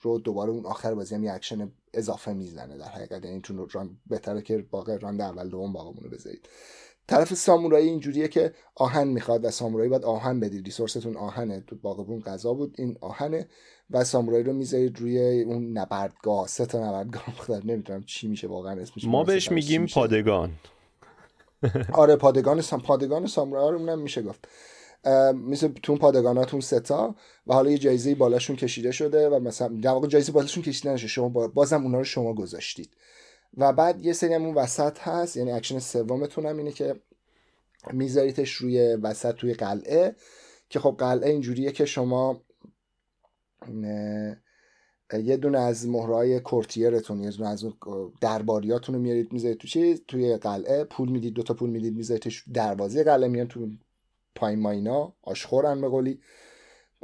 رو 0.00 0.18
دوباره 0.18 0.50
اون 0.50 0.66
آخر 0.66 0.94
بازی 0.94 1.14
هم 1.14 1.24
یه 1.24 1.32
اکشن 1.32 1.72
اضافه 1.94 2.32
می‌زنه 2.32 2.78
در 2.78 2.88
حقیقت. 2.88 3.24
یعنی 3.24 3.40
تو 3.40 3.66
round 3.72 3.96
بهتره 4.06 4.42
که 4.42 4.66
باغ 4.70 4.98
round 5.02 5.20
اول 5.20 5.48
دوم 5.48 5.72
باغبون 5.72 6.04
رو 6.04 6.10
بذارید. 6.10 6.48
طرف 7.06 7.34
سامورایی 7.34 7.88
اینجوریه 7.88 8.28
که 8.28 8.52
آهن 8.74 9.08
می‌خواد 9.08 9.44
و 9.44 9.50
سامورایی 9.50 9.90
باید 9.90 10.04
آهن 10.04 10.40
بدید. 10.40 10.64
resource 10.64 11.02
تون 11.02 11.16
آهنه. 11.16 11.64
تو 11.66 11.76
باغبون 11.76 12.20
غذا 12.20 12.54
بود 12.54 12.74
این 12.78 12.96
آهنه. 13.00 13.48
و 13.90 14.04
سامورایی 14.04 14.44
رو 14.44 14.52
می‌ذارید 14.52 14.98
روی 14.98 15.42
اون 15.42 15.78
نبردگاه. 15.78 16.48
سه 16.48 16.66
تا 16.66 16.88
نبردگاه. 16.88 17.30
مختلف 17.38 17.64
نمی‌دونم 17.64 18.02
چی 18.02 18.28
میشه 18.28 18.46
واقعا 18.48 18.80
اسمش. 18.80 19.04
ما 19.04 19.24
بهش 19.24 19.52
میگیم 19.52 19.86
پادگان. 19.86 20.50
آره 21.92 22.16
پادگان 22.16 22.60
سام 22.60 22.80
پادگان 22.80 23.26
سامورایی 23.26 23.86
رو 23.86 23.96
میشه 23.96 24.22
گفت. 24.22 24.48
مثل 25.34 25.68
تو 25.68 25.96
پادگاناتون 25.96 26.60
ستا 26.60 27.14
و 27.46 27.54
حالا 27.54 27.70
یه 27.70 27.78
جایزه 27.78 28.14
بالاشون 28.14 28.56
کشیده 28.56 28.90
شده 28.90 29.28
و 29.28 29.38
مثلا 29.38 29.68
در 29.68 29.90
واقع 29.90 30.08
جایزه 30.08 30.32
بالاشون 30.32 30.62
کشیده 30.62 30.92
نشه 30.92 31.06
شما 31.06 31.48
بازم 31.48 31.82
اونا 31.82 31.98
رو 31.98 32.04
شما 32.04 32.34
گذاشتید. 32.34 32.96
و 33.56 33.72
بعد 33.72 34.04
یه 34.04 34.12
سری 34.12 34.34
همون 34.34 34.54
وسط 34.54 34.98
هست 34.98 35.36
یعنی 35.36 35.52
اکشن 35.52 35.78
سومتون 35.78 36.46
هم 36.46 36.58
اینه 36.58 36.72
که 36.72 37.00
میذاریتش 37.92 38.52
روی 38.52 38.94
وسط 38.94 39.34
توی 39.34 39.54
قلعه 39.54 40.16
که 40.68 40.80
خب 40.80 40.94
قلعه 40.98 41.30
اینجوریه 41.30 41.72
که 41.72 41.84
شما 41.84 42.42
یه 45.24 45.36
دونه 45.36 45.58
از 45.58 45.88
مهره‌های 45.88 46.40
courtier 46.40 46.98
تون 46.98 47.20
یه 47.20 47.30
دونه 47.30 47.48
از 47.48 47.64
درباریاتون 48.20 48.94
رو 48.94 49.00
میارید 49.00 49.32
می‌ذارید 49.32 49.58
تو 49.58 49.68
چیز 49.68 50.02
توی 50.08 50.36
قلعه 50.36 50.84
پول 50.84 51.08
می‌دید 51.08 51.34
دوتا 51.34 51.54
پول 51.54 51.70
می‌دید 51.70 51.96
میذاریدش 51.96 52.44
دروازه 52.54 53.04
قلعه 53.04 53.28
میان 53.28 53.48
تو 53.48 53.68
پایین 54.34 54.60
ماینا 54.60 55.12
آشخورن 55.22 55.80
به 55.80 55.88
قولی. 55.88 56.20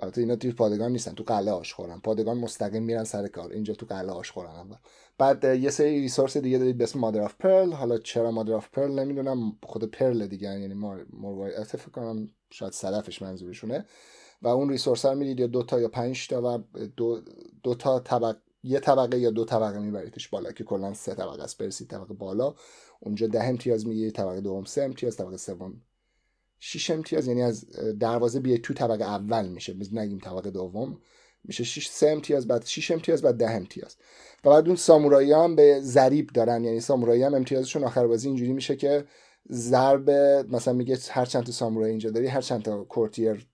البته 0.02 0.20
اینا 0.20 0.36
توی 0.36 0.52
پادگان 0.52 0.92
نیستن 0.92 1.14
تو 1.14 1.24
قلعه 1.24 1.54
آشخورن. 1.54 2.00
پادگان 2.00 2.38
مستقیم 2.38 2.82
میرن 2.82 3.04
سر 3.04 3.28
کار. 3.28 3.52
اینجا 3.52 3.74
تو 3.74 3.86
قلعه 3.86 4.12
آشخورن 4.12 4.50
اول. 4.50 4.76
بعد 5.18 5.44
یه 5.44 5.70
سری 5.70 6.00
resource 6.00 6.36
دیگه 6.36 6.58
دارید 6.58 6.78
به 6.78 6.84
اسم 6.84 6.98
mother 6.98 7.20
of 7.20 7.34
pearl 7.34 7.72
حالا 7.72 7.98
چرا 7.98 8.30
mother 8.30 8.52
of 8.52 8.68
pearl 8.70 8.98
نمی‌دونم. 8.98 9.52
خود 9.62 9.90
pearl 9.90 10.26
دیگه 10.26 10.48
یعنی 10.48 10.74
مروارید. 11.12 11.62
فکر 11.62 11.90
کنم 11.90 12.30
شاید 12.50 12.72
صدفش 12.72 13.22
منظورشونه. 13.22 13.86
و 14.42 14.48
اون 14.48 14.70
ریسورس 14.70 15.06
رو 15.06 15.14
میرید 15.14 15.40
یا 15.40 15.46
دو 15.46 15.62
تا 15.62 15.80
یا 15.80 15.88
پنج 15.88 16.28
تا 16.28 16.42
و 16.42 16.58
دو, 16.96 17.20
دو 17.62 17.74
تا 17.74 18.00
طبق 18.00 18.36
یه 18.62 18.80
طبقه 18.80 19.18
یا 19.18 19.30
دو 19.30 19.44
طبقه 19.44 19.78
میبریدش 19.78 20.28
بالا 20.28 20.52
که 20.52 20.64
کلا 20.64 20.94
سه 20.94 21.14
طبقه 21.14 21.42
است. 21.42 21.58
برسید 21.58 21.88
طبقه 21.88 22.14
بالا. 22.14 22.54
اونجا 23.00 23.26
ده 23.26 23.44
امتیاز 23.44 23.86
می‌گیرید. 23.86 24.14
طبقه 24.14 24.40
دوم 24.40 24.64
سه 24.64 24.82
امتیاز. 24.82 25.16
طبقه 25.16 25.36
سوم 25.36 25.82
شش 26.60 26.90
امتیاز 26.90 27.26
یعنی 27.26 27.42
از 27.42 27.64
دروازه 28.00 28.40
بیاید 28.40 28.62
تو 28.62 28.74
طبقه 28.74 29.04
اول 29.04 29.48
میشه. 29.48 29.76
نگیم 29.92 30.18
طبقه 30.18 30.50
دوم. 30.50 30.98
میشه 31.44 31.64
6 31.64 31.88
3 31.88 32.08
امتیاز 32.08 32.46
بعد 32.46 32.66
6 32.66 32.90
امتیاز 32.90 33.22
بعد 33.22 33.36
10 33.36 33.50
امتیاز. 33.50 33.96
و 34.44 34.50
بعد 34.50 34.66
اون 34.66 34.76
سامورایی 34.76 35.32
هم 35.32 35.56
به 35.56 35.80
ضریب 35.80 36.30
دارن. 36.34 36.64
یعنی 36.64 36.80
سامورایی 36.80 37.22
هم 37.22 37.34
امتیازشون 37.34 37.84
آخر 37.84 38.06
بازی 38.06 38.28
اینجوری 38.28 38.52
میشه 38.52 38.76
که 38.76 39.04
ضرب 39.50 40.10
مثلا 40.54 40.74
میگه 40.74 40.98
هر 41.10 41.24
چند 41.24 41.44
تا 41.44 41.52
سامورایی 41.52 41.90
اینجا 41.90 42.10
داری 42.10 42.26
هر 42.26 42.40
چند 42.40 42.62
تا 42.62 42.84
courtier 42.84 43.46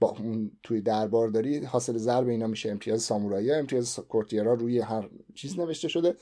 با 0.00 0.16
اون 0.18 0.50
توی 0.62 0.80
دربار 0.80 1.28
داری 1.28 1.58
حاصل 1.58 1.98
ضرب 1.98 2.28
اینا 2.28 2.46
میشه. 2.46 2.70
امتیاز 2.70 3.02
سامورایی 3.02 3.52
امتیاز 3.52 3.94
courtier 3.94 4.47
ا 4.47 4.54
روی 4.54 4.78
هر 4.78 5.08
چیز 5.34 5.58
نوشته 5.58 5.88
شده. 5.88 6.16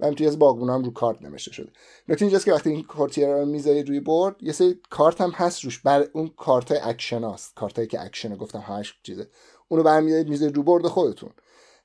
و 0.00 0.06
امتیاز 0.06 0.38
باغبون 0.38 0.70
هم 0.70 0.84
رو 0.84 0.90
کارت 0.90 1.22
نوشته 1.22 1.52
شده. 1.52 1.72
نکته 2.08 2.24
اینجاست 2.24 2.44
که 2.44 2.52
وقتی 2.52 2.70
این 2.70 2.84
courtier 2.84 3.34
ا 3.34 3.40
رو 3.40 3.46
می‌ذاری 3.46 3.82
روی 3.82 4.00
board 4.00 4.36
یه 4.40 4.52
سری 4.52 4.80
کارت 4.90 5.20
هم 5.20 5.30
هست 5.30 5.64
روش. 5.64 5.78
بر 5.78 6.08
اون 6.12 6.28
کارت 6.36 6.72
اکشن 6.82 7.24
هست 7.24 7.54
کارتایی 7.54 7.88
که 7.88 8.04
اکشن 8.04 8.36
گفتم 8.36 8.62
هشت 8.64 8.94
چیزه. 9.02 9.28
اونو 9.68 9.82
برمیدارید 9.82 10.28
می‌ذارید 10.28 10.56
رو 10.56 10.62
board 10.62 10.86
خودتون. 10.86 11.30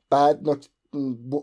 بعد 0.09 0.49
نکته 0.49 0.67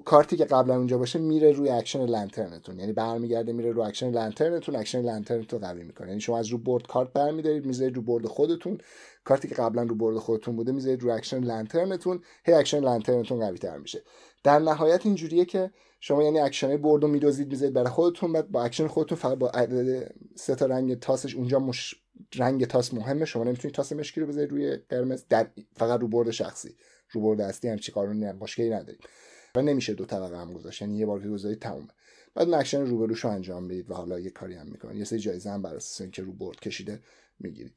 کارتی 0.04 0.36
که 0.36 0.44
قبلا 0.44 0.76
اونجا 0.76 0.98
باشه 0.98 1.18
میره 1.18 1.52
روی 1.52 1.68
action 1.70 2.06
lantern 2.06 2.52
تون. 2.52 2.78
یعنی 2.78 2.92
برمیگرده 2.92 3.52
میره 3.52 3.72
روی 3.72 3.84
action 3.84 4.10
lantern 4.10 4.52
تون. 4.52 4.76
action 4.76 5.02
lantern 5.02 5.43
تون 5.43 5.60
قوی 5.60 5.84
می‌کنه. 5.84 6.08
یعنی 6.08 6.20
شما 6.20 6.38
از 6.38 6.46
رو 6.46 6.58
board 6.58 6.86
کارت 6.86 7.12
برمیدارید 7.12 7.66
می‌ذارید 7.66 7.96
رو 7.96 8.02
board 8.02 8.26
خودتون. 8.26 8.78
کارتی 9.24 9.48
که 9.48 9.54
قبلا 9.54 9.82
رو 9.82 9.94
board 9.94 10.18
خودتون 10.18 10.56
بوده 10.56 10.72
می‌ذارید 10.72 11.02
رو 11.02 11.10
action 11.10 11.40
lantern 11.40 11.93
تون. 11.93 12.22
هی 12.44 12.54
action 12.54 12.80
lantern 12.80 13.21
تون 13.21 13.38
قوی 13.38 13.58
تر 13.58 13.78
میشه. 13.78 14.02
در 14.42 14.58
نهایت 14.58 15.06
اینجوریه 15.06 15.44
که 15.44 15.70
شما 16.00 16.22
یعنی 16.22 16.38
action 16.38 16.76
board 16.76 17.02
رو 17.02 17.08
میدزدید 17.08 17.48
می‌ذارید 17.48 17.74
برای 17.74 17.88
خودتون 17.88 18.32
بعد 18.32 18.50
با 18.50 18.64
اکشن 18.64 18.86
خودتون 18.86 19.18
فقط 19.18 19.38
با 19.38 19.50
عدد 19.50 20.14
سه 20.34 20.54
تا 20.54 20.66
رنگ 20.66 20.98
تاسش 20.98 21.34
اونجا 21.34 21.58
مش... 21.58 21.94
رنگ 22.34 22.64
تاس 22.64 22.94
مهمه. 22.94 23.24
شما 23.24 23.44
نمی‌تونید 23.44 23.74
تاس 23.74 23.92
مشکی 23.92 24.20
رو 24.20 24.26
بذارید 24.26 24.50
روی 24.50 24.76
قرمز 24.76 25.24
در 25.28 25.46
فقط 25.76 26.00
رو 26.00 26.08
board 26.08 26.30
شخصی. 26.30 26.76
رو 27.10 27.20
board 27.20 27.40
اصلی 27.40 27.70
هم 27.70 27.78
هیچ 27.78 27.92
قانونی 27.92 28.24
هم 28.24 28.36
مشکلی 28.36 28.70
نداریم 28.70 29.00
و 29.54 29.62
نمیشه 29.62 29.94
دو 29.94 30.04
طبقه 30.04 30.38
هم 30.38 30.52
گذاشت. 30.52 30.82
یعنی 30.82 30.98
یه 30.98 31.06
بار 31.06 31.22
که 31.22 31.28
گذاری 31.28 31.56
تمومه. 31.56 31.88
بعد 32.34 32.52
اکشن 32.52 32.80
روبروشو 32.80 33.28
انجام 33.28 33.68
بدید 33.68 33.90
و 33.90 33.94
حالا 33.94 34.20
یه 34.20 34.30
کاری 34.30 34.54
هم 34.54 34.66
می‌کنید. 34.66 34.96
یه 34.96 35.04
سری 35.04 35.18
جایزه 35.18 35.50
هم 35.50 35.62
بر 35.62 35.74
اساس 35.74 36.00
اینکه 36.00 36.22
رو 36.22 36.32
board 36.32 36.60
کشیده 36.60 37.00
می‌گیرید. 37.40 37.74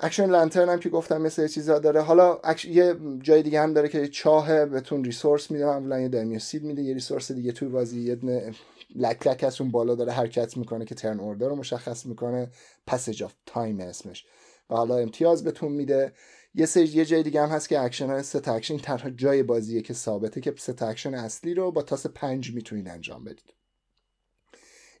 action 0.00 0.26
lantern 0.26 0.68
هم 0.68 0.78
که 0.78 0.88
گفتم 0.88 1.22
مثل 1.22 1.48
چیزا 1.48 1.78
داره. 1.78 2.00
حالا 2.00 2.40
یه 2.64 2.96
جای 3.22 3.42
دیگه 3.42 3.60
هم 3.60 3.72
داره 3.72 3.88
که 3.88 4.08
چاه 4.08 4.64
بهتون 4.64 5.04
resource 5.04 5.50
میده. 5.50 5.66
معمولا 5.66 6.00
یه 6.00 6.08
daimyo 6.08 6.38
seal 6.38 6.62
میده. 6.62 6.82
یه 6.82 6.94
resource 6.94 7.32
دیگه 7.32 7.52
توی 7.52 7.68
بازی 7.68 8.00
یه 8.00 8.14
دونه 8.14 8.54
لک 8.94 9.26
لک 9.26 9.44
از 9.44 9.60
اون 9.60 9.70
بالا 9.70 9.94
داره 9.94 10.12
حرکت 10.12 10.56
می‌کنه 10.56 10.84
که 10.84 10.94
turn 10.94 11.20
order 11.20 11.48
رو 11.48 11.56
مشخص 11.56 12.06
می‌کنه. 12.06 12.50
passage 12.86 13.22
of 13.22 13.32
time 13.46 13.80
اسمش. 13.80 14.26
و 14.70 14.74
حالا 14.76 14.96
امتیاز 14.96 15.44
بهتون 15.44 15.72
میده. 15.72 16.12
یه 16.54 16.66
سری 16.66 16.84
یه 16.84 17.04
جای 17.04 17.22
دیگه 17.22 17.42
هم 17.42 17.48
هست 17.48 17.68
که 17.68 17.80
اکشن 17.80 18.06
های 18.06 18.22
ست 18.22 18.48
اکشن 18.48 18.76
تنها 18.76 19.10
جای 19.10 19.42
بازیه 19.42 19.82
که 19.82 19.94
ثابته 19.94 20.40
که 20.40 20.54
ست 20.58 20.82
اکشن 20.82 21.14
اصلی 21.14 21.54
رو 21.54 21.72
با 21.72 21.82
تاس 21.82 22.06
پنج 22.06 22.54
می‌تونید 22.54 22.88
انجام 22.88 23.24
بدید. 23.24 23.54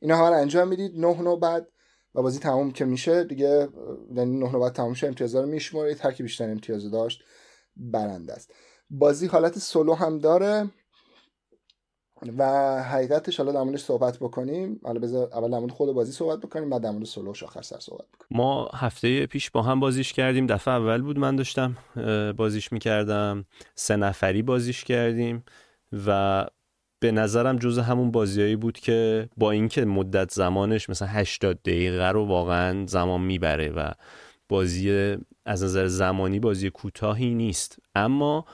اینا 0.00 0.28
رو 0.28 0.36
انجام 0.36 0.68
می‌دید. 0.68 0.98
نه 0.98 1.22
نو 1.22 1.36
بعد 1.36 1.68
و 2.16 2.22
بازی 2.22 2.38
تموم 2.38 2.70
که 2.70 2.84
میشه 2.84 3.24
دیگه 3.24 3.68
یعنی 4.14 4.38
نه 4.38 4.52
نو 4.52 4.60
بعد 4.60 4.72
تموم 4.72 4.94
شه 4.94 5.06
امتیازا 5.06 5.40
رو 5.40 5.46
میشمارید 5.46 6.00
هر 6.00 6.12
کی 6.12 6.22
بیشتر 6.22 6.50
امتیاز 6.50 6.90
داشت. 6.90 7.22
برنده 7.76 8.32
است. 8.32 8.54
بازی 8.90 9.26
حالت 9.26 9.58
سولو 9.58 9.94
هم 9.94 10.18
داره 10.18 10.70
و 12.38 12.82
حقیقتش 12.82 13.40
حالا 13.40 13.64
در 13.64 13.76
صحبت 13.76 14.18
بکنیم. 14.18 14.80
حالا 14.84 15.00
بذار 15.00 15.28
اول 15.32 15.50
در 15.50 15.74
خود 15.74 15.94
بازی 15.94 16.12
صحبت 16.12 16.38
بکنیم 16.38 16.70
بعد 16.70 16.82
در 16.82 16.90
مورد 16.90 17.06
آخر 17.44 17.62
سر 17.62 17.78
صحبت 17.80 18.06
بکنیم. 18.14 18.28
ما 18.30 18.70
هفته 18.74 19.26
پیش 19.26 19.50
با 19.50 19.62
هم 19.62 19.80
بازیش 19.80 20.12
کردیم. 20.12 20.46
دفعه 20.46 20.74
اول 20.74 21.02
بود 21.02 21.18
من 21.18 21.36
داشتم 21.36 21.76
بازیش 22.36 22.72
می‌کردم. 22.72 23.44
سه 23.74 23.96
نفری 23.96 24.42
بازیش 24.42 24.84
کردیم 24.84 25.44
و 26.06 26.46
به 27.06 27.12
نظرم 27.12 27.56
جز 27.56 27.78
همون 27.78 28.10
بازیایی 28.10 28.56
بود 28.56 28.78
که 28.78 29.28
با 29.36 29.50
اینکه 29.50 29.84
مدت 29.84 30.30
زمانش 30.30 30.90
مثلا 30.90 31.08
80 31.08 31.62
دقیقه 31.62 32.08
رو 32.08 32.24
واقعا 32.24 32.86
زمان 32.86 33.20
می‌بره 33.20 33.68
و 33.68 33.90
بازی 34.48 35.16
از 35.46 35.64
نظر 35.64 35.86
زمانی 35.86 36.40
بازی 36.40 36.70
کوتاهی 36.70 37.34
نیست. 37.34 37.78
اما 37.94 38.44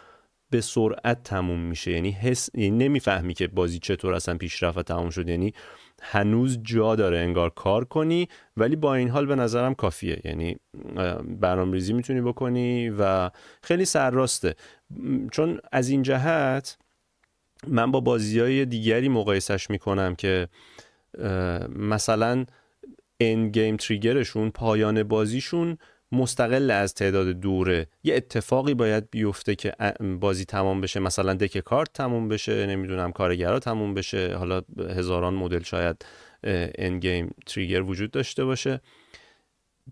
به 0.51 0.61
سرعت 0.61 1.23
تموم 1.23 1.61
میشه. 1.61 1.91
یعنی 1.91 2.11
حس 2.11 2.49
یعنی 2.55 2.71
نمی‌فهمی 2.71 3.35
که 3.35 3.49
بازی 3.49 3.79
چطور 3.79 4.15
اصلا 4.15 4.37
پیشرفت 4.37 4.79
و 4.79 4.83
تموم 4.83 5.11
شد. 5.11 5.29
یعنی 5.29 5.55
هنوز 6.03 6.59
جا 6.63 6.97
داره 6.97 7.19
انگار 7.19 7.51
کار 7.51 7.85
کنی 7.85 8.29
ولی 8.57 8.77
با 8.77 8.95
این 8.95 9.09
حال 9.09 9.27
به 9.27 9.35
نظرم 9.35 9.75
کافیه. 9.75 10.21
یعنی 10.25 10.57
برنامه 11.41 11.73
ریزی 11.73 11.93
می‌تونی 11.93 12.21
بکنی 12.21 12.91
و 12.91 13.31
خیلی 13.63 13.85
سرراسته. 13.85 14.55
چون 15.33 15.59
از 15.73 15.89
این 15.89 16.03
جهت 16.03 16.79
من 17.67 17.91
با 17.91 18.01
بازی 18.01 18.41
های 18.41 18.65
دیگری 18.65 19.09
مقایسش 19.09 19.71
می‌کنم 19.71 20.15
که 20.15 20.49
مثلا 21.69 22.45
ان 23.21 23.49
گیم 23.49 23.77
تریگرشون 23.77 24.51
پایان 24.51 25.03
بازیشون 25.03 25.79
مستقل 26.13 26.71
از 26.71 26.95
تعداد 26.95 27.29
دوره. 27.29 27.87
یه 28.05 28.15
اتفاقی 28.15 28.75
باید 28.75 29.11
بیفته 29.11 29.55
که 29.55 29.73
بازی 30.21 30.45
تمام 30.45 30.81
بشه. 30.81 31.01
مثلا 31.01 31.35
دک 31.35 31.59
کارت 31.59 31.93
تموم 31.93 32.29
بشه 32.29 32.67
نمی‌دونم 32.67 33.13
کارگرا 33.13 33.59
تموم 33.59 33.95
بشه. 33.95 34.37
حالا 34.37 34.63
هزاران 34.97 35.35
مدل 35.35 35.63
شاید 35.63 36.07
ان 36.79 36.99
گیم 36.99 37.35
تریگر 37.47 37.83
وجود 37.83 38.11
داشته 38.11 38.45
باشه. 38.45 38.81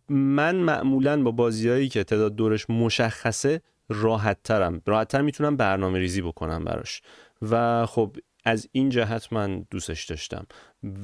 من 0.08 0.56
معمولا 0.56 1.22
با 1.22 1.30
بازیهایی 1.30 1.88
که 1.88 2.04
تعداد 2.04 2.36
دورش 2.36 2.70
مشخصه 2.70 3.60
راحت 3.88 4.38
ترم 4.44 4.82
راحت 4.86 5.08
تر 5.08 5.22
می‌تونم 5.22 5.56
برنامه 5.56 5.98
ریزی 5.98 6.22
بکنم 6.22 6.64
براش. 6.64 7.02
و 7.42 7.86
خب 7.86 8.16
از 8.44 8.68
این 8.72 8.88
جهت 8.88 9.32
من 9.32 9.66
دوستش 9.70 10.06
داشتم 10.06 10.46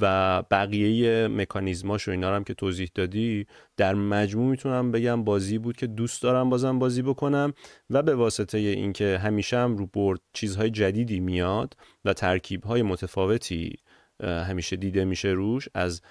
و 0.01 0.43
بقیه 0.43 1.29
مکانیزماش 1.29 2.09
و 2.09 2.11
اینا 2.11 2.37
هم 2.37 2.45
که 2.45 2.55
توضیح 2.55 2.91
دادی 2.95 3.47
در 3.77 3.95
مجموع 3.95 4.51
می‌تونم 4.51 4.93
بگم 4.93 5.25
بازی 5.25 5.59
بود 5.59 5.77
که 5.77 5.87
دوست 5.87 6.23
دارم 6.23 6.51
بازم 6.51 6.79
بازی 6.79 7.03
بکنم 7.03 7.53
و 7.91 8.03
به 8.03 8.15
واسطه 8.15 8.59
اینکه 8.59 9.19
همیشه 9.19 9.59
هم 9.59 9.77
رو 9.77 9.87
برد 9.87 10.21
چیزهای 10.33 10.71
جدیدی 10.71 11.21
میاد 11.21 11.77
و 12.05 12.13
ترکیبهای 12.13 12.83
متفاوتی 12.83 13.77
همیشه 14.23 14.77
دیده 14.77 15.05
میشه 15.05 15.29
روش 15.29 15.69
از 15.75 16.03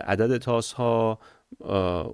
عدد 0.00 0.38
تاس 0.38 0.72
ها 0.72 1.18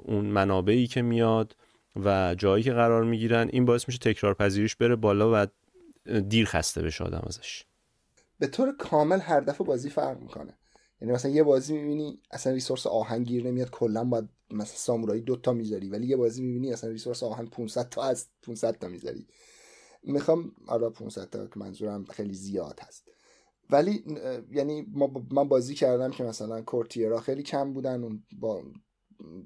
اون 0.04 0.24
منابعی 0.24 0.86
که 0.86 1.02
میاد 1.02 1.56
و 2.04 2.34
جایی 2.38 2.64
که 2.64 2.72
قرار 2.72 3.04
می‌گیرن 3.04 3.48
این 3.52 3.64
باعث 3.64 3.88
میشه 3.88 3.98
تکرار 3.98 4.34
پذیریش 4.34 4.76
بره 4.76 4.96
بالا 4.96 5.30
و 5.34 5.46
دیر 6.28 6.46
خسته 6.46 6.82
بشه 6.82 7.04
آدم 7.04 7.24
ازش. 7.26 7.64
به 8.38 8.46
طور 8.46 8.76
کامل 8.76 9.20
هر 9.20 9.40
دفعه 9.40 9.66
بازی 9.66 9.90
فرق 9.90 10.20
می‌کنه. 10.20 10.58
یعنی 11.00 11.14
مثلا 11.14 11.30
یه 11.30 11.42
بازی 11.42 11.74
می‌بینی 11.74 12.22
اصلا 12.30 12.52
ریسورس 12.52 12.86
آهن 12.86 13.24
گیر 13.24 13.46
نمیاد 13.46 13.70
کلا 13.70 14.04
باید 14.04 14.28
مثلا 14.50 14.76
سامورایی 14.76 15.22
دو 15.22 15.36
تا 15.36 15.52
می‌ذاری 15.52 15.88
ولی 15.88 16.06
یه 16.06 16.16
بازی 16.16 16.42
می‌بینی 16.42 16.72
اصلا 16.72 16.90
ریسورس 16.90 17.22
آهن 17.22 17.46
500 17.46 17.88
تا 17.88 18.02
از 18.02 18.26
500 18.42 18.78
تا 18.78 18.88
می‌ذاری. 18.88 19.26
می‌خوام 20.02 20.52
حالا 20.66 20.90
500 20.90 21.30
تا 21.30 21.46
که 21.46 21.58
منظورم 21.58 22.04
خیلی 22.04 22.34
زیاد 22.34 22.80
هست. 22.80 23.08
ولی 23.70 24.04
یعنی 24.52 24.86
من 25.30 25.48
بازی 25.48 25.74
کردم 25.74 26.10
که 26.10 26.24
مثلا 26.24 26.62
کورتیرا 26.62 27.20
خیلی 27.20 27.42
کم 27.42 27.72
بودن 27.72 28.04
اون 28.04 28.22
با 28.38 28.62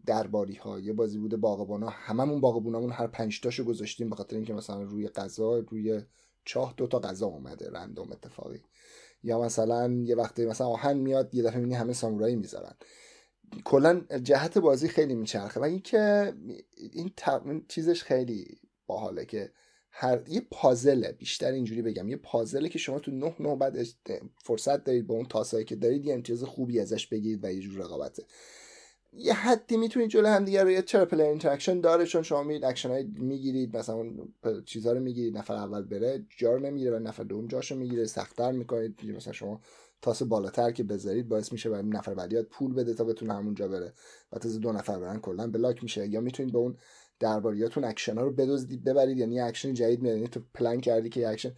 درباری 0.06 0.54
ها 0.54 0.80
یه 0.80 0.92
بازی 0.92 1.18
بوده 1.18 1.36
باغبانا 1.36 1.88
هممون 1.88 2.40
باغبونامون 2.40 2.92
هر 2.92 3.06
پنج 3.06 3.40
تاشو 3.40 3.64
گذاشتیم 3.64 4.10
به 4.10 4.16
خاطر 4.16 4.36
اینکه 4.36 4.54
مثلا 4.54 4.82
روی 4.82 5.08
غذا 5.08 5.58
روی 5.58 6.02
چاه 6.44 6.74
دو 6.76 6.86
تا 6.86 6.98
غذا 6.98 7.26
اومده 7.26 7.70
رندوم 7.70 8.12
اتفاقی. 8.12 8.62
یا 9.22 9.40
مثلا 9.40 9.92
یه 9.92 10.16
وقتی 10.16 10.46
مثلا 10.46 10.66
آهن 10.66 10.96
میاد 10.96 11.34
یه 11.34 11.42
دفعه 11.42 11.56
می‌بینی 11.56 11.74
همه 11.74 11.92
سامورایی 11.92 12.36
می‌ذارن. 12.36 12.74
کلا 13.64 14.00
جهت 14.22 14.58
بازی 14.58 14.88
خیلی 14.88 15.14
میچرخه. 15.14 15.60
و 15.60 15.62
اینکه 15.62 16.32
این, 16.76 17.12
این 17.44 17.64
چیزش 17.68 18.02
خیلی 18.02 18.60
باحاله 18.86 19.24
که 19.24 19.52
هر 19.90 20.22
یه 20.28 20.42
پازله 20.50 21.12
بیشتر 21.12 21.52
اینجوری 21.52 21.82
بگم 21.82 22.08
یه 22.08 22.16
پازله 22.16 22.68
که 22.68 22.78
شما 22.78 22.98
تو 22.98 23.34
نه 23.40 23.56
بعد 23.56 23.86
فرصت 24.44 24.84
دارید 24.84 25.06
با 25.06 25.14
اون 25.14 25.26
تاسایی 25.26 25.64
که 25.64 25.76
دارید 25.76 26.04
یه 26.04 26.14
امتیاز 26.14 26.42
خوبی 26.42 26.80
ازش 26.80 27.06
بگیرید 27.06 27.44
و 27.44 27.52
یه 27.52 27.60
جور 27.60 27.84
رقابته. 27.84 28.24
یه 29.16 29.34
حدی 29.34 29.76
می‌تونید 29.76 30.08
جلو 30.10 30.28
هم 30.28 30.44
دیگه 30.44 30.62
روی 30.62 30.82
چرا 30.82 31.04
player 31.04 31.26
interaction 31.26 31.80
داره 31.80 32.06
چون 32.06 32.22
شما 32.22 32.42
میرید 32.42 32.64
اکشن 32.64 32.88
های 32.88 33.04
می‌گیرید 33.04 33.76
مثلا 33.76 33.94
اون 33.94 34.34
چیزها 34.64 34.92
رو 34.92 35.00
می‌گیرید 35.00 35.38
نفر 35.38 35.54
اول 35.54 35.82
بره 35.82 36.26
جار 36.36 36.60
نمی‌گیره 36.60 36.96
و 36.96 36.98
نفر 36.98 37.22
دوم 37.22 37.46
جاشو 37.46 37.76
می‌گیره 37.76 38.06
سختتر 38.06 38.52
می‌کنید. 38.52 39.00
مثلا 39.16 39.32
شما 39.32 39.60
تاس 40.02 40.22
بالاتر 40.22 40.70
که 40.70 40.82
بذارید 40.84 41.28
باعث 41.28 41.52
میشه 41.52 41.70
برای 41.70 41.86
نفر 41.86 42.14
بعدی 42.14 42.42
پول 42.42 42.74
بده 42.74 42.94
تا 42.94 43.04
بتونه 43.04 43.34
همونجا 43.34 43.68
بره 43.68 43.92
و 44.32 44.38
تازه 44.38 44.58
دو 44.58 44.72
نفر 44.72 44.98
برن 44.98 45.20
کلا 45.20 45.50
block 45.50 45.82
میشه. 45.82 46.06
یا 46.06 46.20
می‌تونید 46.20 46.52
به 46.52 46.58
اون 46.58 46.76
درباریاتون 47.20 47.84
اکشن 47.84 48.18
ها 48.18 48.24
رو 48.24 48.30
بدزدید 48.30 48.84
ببرید 48.84 49.18
یعنی 49.18 49.40
اکشن 49.40 49.74
جدید 49.74 50.02
میاد 50.02 50.16
یعنی 50.16 50.28
تو 50.28 50.40
پلان 50.54 50.80
کردی 50.80 51.08
که 51.08 51.28
اکشن 51.28 51.52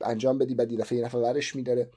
انجام 0.00 0.38
بدی 0.38 0.54
بعد 0.54 0.76
دفعه 0.76 0.98
یه 0.98 1.04
نفر 1.04 1.20
برش 1.20 1.56
میداره. 1.56 1.90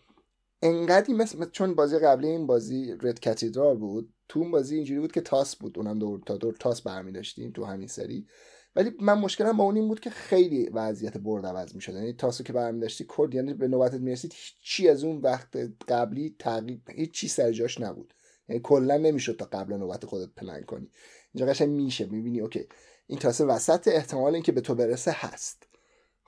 انقدی 0.66 1.14
مثل 1.14 1.50
چون 1.50 1.76
بازی 1.76 2.00
قبلی 2.00 2.28
این 2.28 2.48
بازی 2.48 2.96
Red 3.02 3.24
Cathedral 3.24 3.78
بود 3.78 4.14
تو 4.30 4.40
اون 4.40 4.52
بازی 4.52 4.76
اینجوری 4.76 5.00
بود 5.00 5.12
که 5.12 5.22
تاس 5.22 5.56
بود 5.56 5.78
اونم 5.78 6.00
دور 6.00 6.22
تا 6.26 6.38
دور 6.38 6.56
تاس 6.60 6.82
برمی 6.82 7.12
داشتیم 7.12 7.52
تو 7.52 7.66
همین 7.66 7.88
سری. 7.88 8.28
ولی 8.76 8.92
من 9.00 9.14
مشکلم 9.14 9.58
با 9.58 9.64
اون 9.64 9.76
این 9.76 9.88
بود 9.88 10.00
که 10.00 10.10
خیلی 10.10 10.70
وضعیت 10.74 11.18
board 11.18 11.46
عوض 11.46 11.76
می‌شد. 11.76 11.94
یعنی 11.94 12.14
تاسو 12.14 12.44
که 12.44 12.54
برمی 12.54 12.80
داشتی 12.80 13.06
کرد 13.18 13.36
یعنی 13.36 13.54
به 13.54 13.68
نوبتت 13.68 14.00
می‌رسید 14.00 14.34
چی 14.64 14.90
از 14.90 15.04
اون 15.04 15.18
وقت 15.18 15.58
قبلی 15.88 16.36
تغییر 16.40 16.82
هیچ 16.90 17.12
چی 17.12 17.28
سر 17.28 17.52
جاش 17.52 17.82
نبود. 17.82 18.14
یعنی 18.50 18.62
کلا 18.64 18.98
نمی‌شد 18.98 19.36
تا 19.38 19.46
قبل 19.46 19.74
نوبت 19.74 20.06
خودت 20.06 20.30
پلن 20.36 20.64
کنی. 20.64 20.90
اینجا 21.34 21.52
قشنگ 21.52 21.70
میشه 21.70 22.06
می‌بینی 22.06 22.42
اوکی. 22.42 22.68
این 23.08 23.20
تاسه 23.20 23.46
وسط 23.46 23.88
احتمال 23.88 24.34
اینکه 24.34 24.52
به 24.52 24.62
تو 24.62 24.76
برسه 24.76 25.12
هست. 25.16 25.68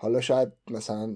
حالا 0.06 0.22
شاید 0.22 0.50
مثلا 0.72 1.16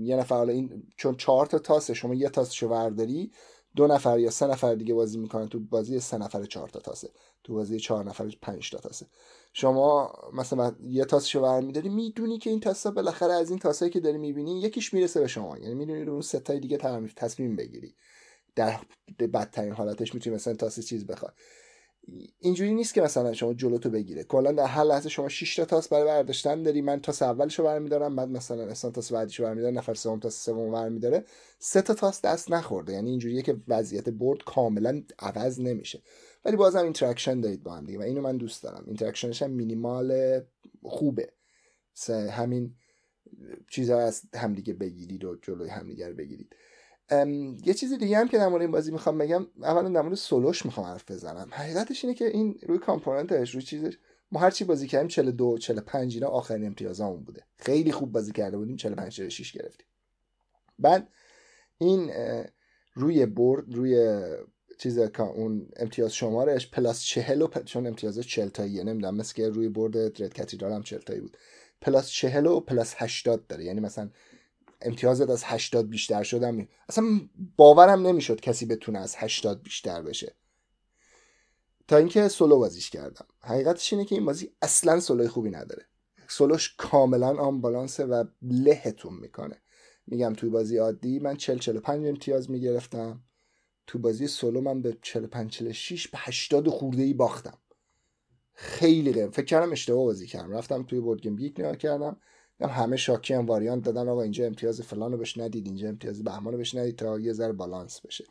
یه 0.00 0.16
نفر 0.16 0.34
حالا 0.34 0.52
این 0.52 0.82
چون 0.96 1.16
چهار 1.16 1.46
تا 1.46 1.58
تاسه 1.58 1.94
شما 1.94 2.14
یه 2.14 2.28
تاسشو 2.28 2.68
ورداری 2.68 3.32
دو 3.76 3.86
نفر 3.86 4.18
یا 4.18 4.30
سه 4.30 4.46
نفر 4.46 4.74
دیگه 4.74 4.94
بازی 4.94 5.18
می‌کنن 5.18 5.48
تو 5.48 5.60
بازی 5.60 6.00
سه 6.00 6.18
نفر 6.18 6.44
چهار 6.44 6.68
تا 6.68 6.80
تاسه. 6.80 7.10
تو 7.44 7.54
بازی 7.54 7.80
چهار 7.80 8.04
نفر 8.04 8.34
پنج 8.42 8.70
تا 8.70 8.78
تاسه. 8.78 9.06
شما 9.52 10.12
مثلا 10.32 10.76
یه 10.80 11.04
تاسشو 11.04 11.40
برمیداری 11.42 11.88
می‌دونی 11.88 12.38
که 12.38 12.50
این 12.50 12.60
تاسا 12.60 12.90
بالاخره 12.90 13.32
از 13.32 13.50
این 13.50 13.58
تاسایی 13.58 13.90
که 13.90 14.00
داری 14.00 14.18
می‌بینی 14.18 14.60
یکیش 14.60 14.94
می‌رسه 14.94 15.20
به 15.20 15.26
شما. 15.26 15.58
یعنی 15.58 15.74
می‌دونی 15.74 16.04
رو 16.04 16.12
اون 16.12 16.22
ستای 16.22 16.60
دیگه 16.60 16.78
تصمیم 17.16 17.56
بگیری. 17.56 17.94
در 18.56 18.80
بدترین 19.18 19.72
حالتش 19.72 20.14
می‌تونی 20.14 20.36
مثلا 20.36 20.54
تاس 20.54 20.80
چیز 20.80 21.06
بخوای. 21.06 21.32
اینجوری 22.38 22.74
نیست 22.74 22.94
که 22.94 23.02
مثلا 23.02 23.32
شما 23.32 23.54
جلوتو 23.54 23.90
بگیره. 23.90 24.24
کلا 24.24 24.52
در 24.52 24.66
هر 24.66 24.84
لحظه 24.84 25.08
شما 25.08 25.28
6 25.28 25.56
تا 25.56 25.64
تاس 25.64 25.88
برای 25.88 26.04
برداشتن 26.04 26.62
داری. 26.62 26.82
من 26.82 27.00
تاس 27.00 27.22
اولشو 27.22 27.64
برمیدارم 27.64 28.16
بعد 28.16 28.28
مثلا 28.28 28.66
اصلا 28.66 28.90
تاس 28.90 29.12
بعدیشو 29.12 29.42
برمیدارم 29.42 29.78
نفر 29.78 29.94
سوم 29.94 30.20
تاس 30.20 30.44
سوم 30.44 30.72
برمیداره. 30.72 31.24
سه 31.58 31.82
تا 31.82 31.94
تاس 31.94 32.20
دست 32.20 32.50
نخورده. 32.50 32.92
یعنی 32.92 33.10
اینجوریه 33.10 33.42
که 33.42 33.56
وضعیت 33.68 34.08
board 34.08 34.44
کاملا 34.44 35.02
عوض 35.18 35.60
نمیشه. 35.60 36.02
ولی 36.44 36.56
بازم 36.56 36.84
interaction 36.84 37.40
دارید 37.40 37.62
با 37.62 37.74
هم 37.74 37.84
دیگه 37.84 37.98
و 37.98 38.02
اینو 38.02 38.20
من 38.20 38.36
دوست 38.36 38.62
دارم. 38.62 38.84
interaction 38.86 39.33
ش 39.33 39.42
هم 39.42 39.50
مینیمال 39.50 40.40
خوبه. 40.82 41.32
همین 42.30 42.74
چیزها 43.70 43.98
از 44.00 44.22
همدیگه 44.34 44.74
بگیرید 44.74 45.24
و 45.24 45.36
جلوی 45.42 45.68
همدیگه 45.68 46.08
رو 46.08 46.14
بگیرید. 46.14 46.56
یه 47.64 47.74
چیزی 47.74 47.96
دیگه 47.96 48.18
هم 48.18 48.28
که 48.28 48.38
در 48.38 48.48
مورد 48.48 48.62
این 48.62 48.70
بازی 48.70 48.92
می‌خوام 48.92 49.18
بگم 49.18 49.46
اولا 49.62 49.88
در 49.88 50.02
مورد 50.02 50.14
سولوش 50.14 50.66
می‌خوام 50.66 50.86
حرف 50.86 51.10
بزنم. 51.10 51.48
حقیقتش 51.50 52.04
اینه 52.04 52.16
که 52.16 52.26
این 52.26 52.58
روی 52.62 52.78
کامپوننتش 52.78 53.50
روی 53.50 53.62
چیزش 53.62 53.98
ما 54.32 54.40
هر 54.40 54.50
چی 54.50 54.64
بازی 54.64 54.86
کردیم 54.86 55.08
42 55.08 55.58
45 55.58 56.14
اینا 56.14 56.28
آخرین 56.28 56.66
امتیازامون 56.66 57.24
بوده. 57.24 57.42
خیلی 57.58 57.92
خوب 57.92 58.12
بازی 58.12 58.32
کرده 58.32 58.56
بودیم 58.56 58.76
45 58.76 59.12
46 59.12 59.52
گرفتیم. 59.52 59.86
بعد 60.78 61.08
این 61.78 62.12
روی 62.94 63.26
برد 63.26 63.74
روی 63.74 64.22
چیز 64.78 64.98
اون 65.18 65.68
امتیاز 65.76 66.14
شمارش 66.14 66.70
پلاس 66.70 67.02
40 67.02 67.42
و 67.42 67.48
چون 67.64 67.86
امتیاز 67.86 68.20
40 68.20 68.48
تاییه 68.48 68.84
نمی‌دونم 68.84 69.16
مثل 69.16 69.34
که 69.34 69.48
روی 69.48 69.68
برد 69.68 69.96
رد 69.96 70.36
کاتیدرال 70.36 70.72
هم 70.72 70.82
40 70.82 71.00
تایی 71.00 71.20
بود. 71.20 71.36
plus 71.80 72.10
40 72.10 72.46
و 72.46 72.60
plus 72.60 72.94
80 72.96 73.46
داره 73.46 73.64
یعنی 73.64 73.80
مثلا 73.80 74.10
امتیازت 74.84 75.30
از 75.30 75.42
80 75.44 75.88
بیشتر 75.88 76.22
شدم. 76.22 76.68
اصلا 76.88 77.04
باورم 77.56 78.06
نمی‌شد 78.06 78.40
کسی 78.40 78.66
بتونه 78.66 78.98
از 78.98 79.14
80 79.18 79.62
بیشتر 79.62 80.02
بشه. 80.02 80.36
تا 81.88 81.96
اینکه 81.96 82.28
سولو 82.28 82.58
بازیش 82.58 82.90
کردم. 82.90 83.26
حقیقتش 83.40 83.92
اینه 83.92 84.04
که 84.04 84.14
این 84.14 84.24
بازی 84.24 84.52
اصلا 84.62 85.00
سولوی 85.00 85.28
خوبی 85.28 85.50
نداره. 85.50 85.86
سولوش 86.28 86.74
کاملا 86.78 87.36
unbalance 87.36 87.60
ه 87.60 88.04
و 88.04 88.24
لهتون 88.42 89.14
می‌کنه. 89.14 89.62
میگم 90.06 90.32
توی 90.32 90.50
بازی 90.50 90.76
عادی 90.76 91.18
من 91.18 91.36
40 91.36 91.58
45 91.58 92.06
امتیاز 92.06 92.50
می‌گرفتم. 92.50 93.24
تو 93.86 93.98
بازی 93.98 94.26
سولو 94.26 94.60
من 94.60 94.82
به 94.82 94.98
45 95.02 95.50
46 95.50 96.08
به 96.08 96.18
80 96.20 96.68
خورده 96.68 97.02
ای 97.02 97.14
باختم. 97.14 97.58
خیلی 98.54 99.12
غیر 99.12 99.30
فکر 99.30 99.44
کردم 99.44 99.72
اشتباه 99.72 100.04
بازی 100.04 100.26
کردم. 100.26 100.50
رفتم 100.52 100.82
توی 100.82 101.00
BoardGameGeek 101.00 101.60
نگاه 101.60 101.76
کردم. 101.76 102.20
همه 102.68 102.96
شاکی 102.96 103.34
هم 103.34 103.46
variant 103.46 103.84
دادن 103.84 104.08
آقا 104.08 104.22
اینجا 104.22 104.46
امتیاز 104.46 104.80
فلانو 104.82 105.16
بهش 105.16 105.38
ندید 105.38 105.66
اینجا 105.66 105.88
امتیاز 105.88 106.24
بهمانو 106.24 106.56
بهش 106.56 106.74
ندید 106.74 106.96
تا 106.96 107.18
یه 107.20 107.32
ذره 107.32 107.52
بالانس 107.52 108.00
بشه. 108.00 108.24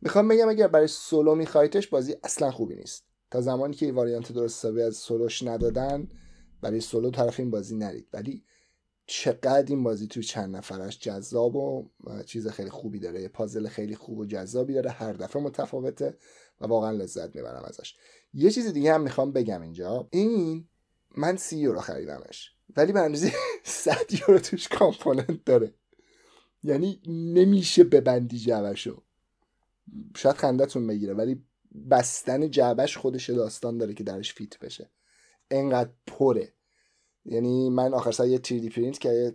می‌خوام 0.00 0.28
بگم 0.28 0.48
اگر 0.48 0.68
برای 0.68 0.86
سولو 0.86 1.34
میخوایتش 1.34 1.88
بازی 1.88 2.16
اصلا 2.24 2.50
خوبی 2.50 2.74
نیست. 2.74 3.04
تا 3.30 3.40
زمانی 3.40 3.74
که 3.74 3.92
variant 3.92 4.32
درست 4.32 4.58
حسابی 4.58 4.82
از 4.82 4.96
سولوش 4.96 5.42
ندادن 5.42 6.08
برای 6.60 6.80
سولو 6.80 7.10
طرف 7.10 7.40
این 7.40 7.50
بازی 7.50 7.76
نرید. 7.76 8.08
ولی 8.12 8.44
چقدر 9.06 9.64
این 9.68 9.82
بازی 9.82 10.06
توی 10.06 10.22
چند 10.22 10.56
نفرش 10.56 10.98
جذاب 10.98 11.56
و 11.56 11.90
چیز 12.26 12.48
خیلی 12.48 12.70
خوبی 12.70 12.98
داره 12.98 13.28
پازل 13.28 13.68
خیلی 13.68 13.96
خوب 13.96 14.18
و 14.18 14.26
جذابی 14.26 14.74
داره 14.74 14.90
هر 14.90 15.12
دفعه 15.12 15.42
متفاوته 15.42 16.16
و 16.60 16.66
واقعا 16.66 16.90
لذت 16.90 17.36
می‌برم 17.36 17.64
ازش. 17.64 17.96
یه 18.34 18.50
چیز 18.50 18.72
دیگه 18.72 18.94
هم 18.94 19.00
می‌خوام 19.00 19.32
بگم 19.32 19.62
اینجا. 19.62 20.08
این 20.10 20.68
من 21.16 21.36
سی 21.36 21.58
یورو 21.58 21.80
خریدمش. 21.80 22.52
ولی 22.76 22.92
به 22.92 23.00
اندازه 23.00 23.32
100 23.64 24.12
یورو 24.12 24.38
توش 24.38 24.68
component 24.68 25.44
داره. 25.44 25.74
یعنی 26.62 27.00
نمیشه 27.06 27.84
ببندی 27.84 28.38
جعبشو 28.38 29.02
شاید 30.16 30.36
خندتون 30.36 30.86
بگیره 30.86 31.14
ولی 31.14 31.44
بستن 31.90 32.50
جعبش 32.50 32.96
خودش 32.96 33.30
داستان 33.30 33.78
داره 33.78 33.94
که 33.94 34.04
درش 34.04 34.34
fit 34.34 34.58
بشه. 34.58 34.90
انقدر 35.50 35.90
پره. 36.06 36.52
یعنی 37.24 37.70
من 37.70 37.94
آخر 37.94 38.12
سر 38.12 38.26
یه 38.26 38.38
3D 38.38 38.74
پرینت 38.74 39.00
که 39.00 39.34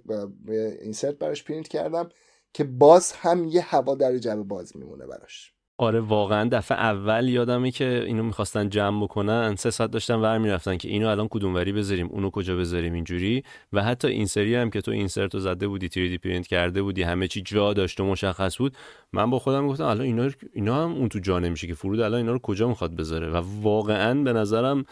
insert 0.81 1.15
براش 1.15 1.43
پرینت 1.43 1.67
کردم 1.67 2.09
که 2.53 2.63
باز 2.63 3.11
هم 3.11 3.45
یه 3.45 3.61
هوا 3.61 3.95
در 3.95 4.17
جعبه 4.17 4.43
باز 4.43 4.77
میمونه 4.77 5.05
براش. 5.05 5.56
آره 5.79 5.99
واقعا 5.99 6.49
دفعه 6.49 6.77
اول 6.77 7.29
یادمه 7.29 7.71
که 7.71 8.03
اینو 8.05 8.23
می‌خواستن 8.23 8.69
جمع 8.69 9.03
بکنن. 9.03 9.55
سه 9.55 9.69
ساعت 9.69 9.91
داشتن 9.91 10.15
ور 10.15 10.37
می‌رفتن 10.37 10.77
که 10.77 10.89
اینو 10.89 11.07
الان 11.07 11.27
کدوم 11.27 11.55
وری 11.55 11.71
بذاریم 11.71 12.07
اونو 12.07 12.29
کجا 12.29 12.55
بذاریم 12.55 12.93
اینجوری. 12.93 13.43
و 13.73 13.83
حتی 13.83 14.07
این 14.07 14.25
سری 14.25 14.55
هم 14.55 14.69
که 14.69 14.81
تو 14.81 14.91
اینسرت 14.91 15.33
رو 15.33 15.39
زده 15.39 15.67
بودی 15.67 15.89
تریدی 15.89 16.17
پرینت 16.17 16.47
کرده 16.47 16.81
بودی 16.81 17.03
همه 17.03 17.27
چی 17.27 17.41
جا 17.41 17.73
داشت 17.73 17.99
و 17.99 18.05
مشخص 18.05 18.57
بود. 18.57 18.77
من 19.13 19.29
با 19.29 19.39
خودم 19.39 19.67
گفتم 19.67 19.83
الان 19.83 20.01
اینا 20.05 20.29
اینا 20.53 20.83
هم 20.83 20.91
اون 20.91 21.09
تو 21.09 21.19
جا 21.19 21.39
نمیشه 21.39 21.67
که 21.67 21.73
فرود 21.73 21.99
الان 21.99 22.17
اینا 22.17 22.31
رو 22.31 22.39
کجا 22.39 22.67
می‌خواد 22.67 22.95
بذاره. 22.95 23.29
و 23.29 23.43
واقعا 23.61 24.23
به 24.23 24.33
نظرم 24.33 24.83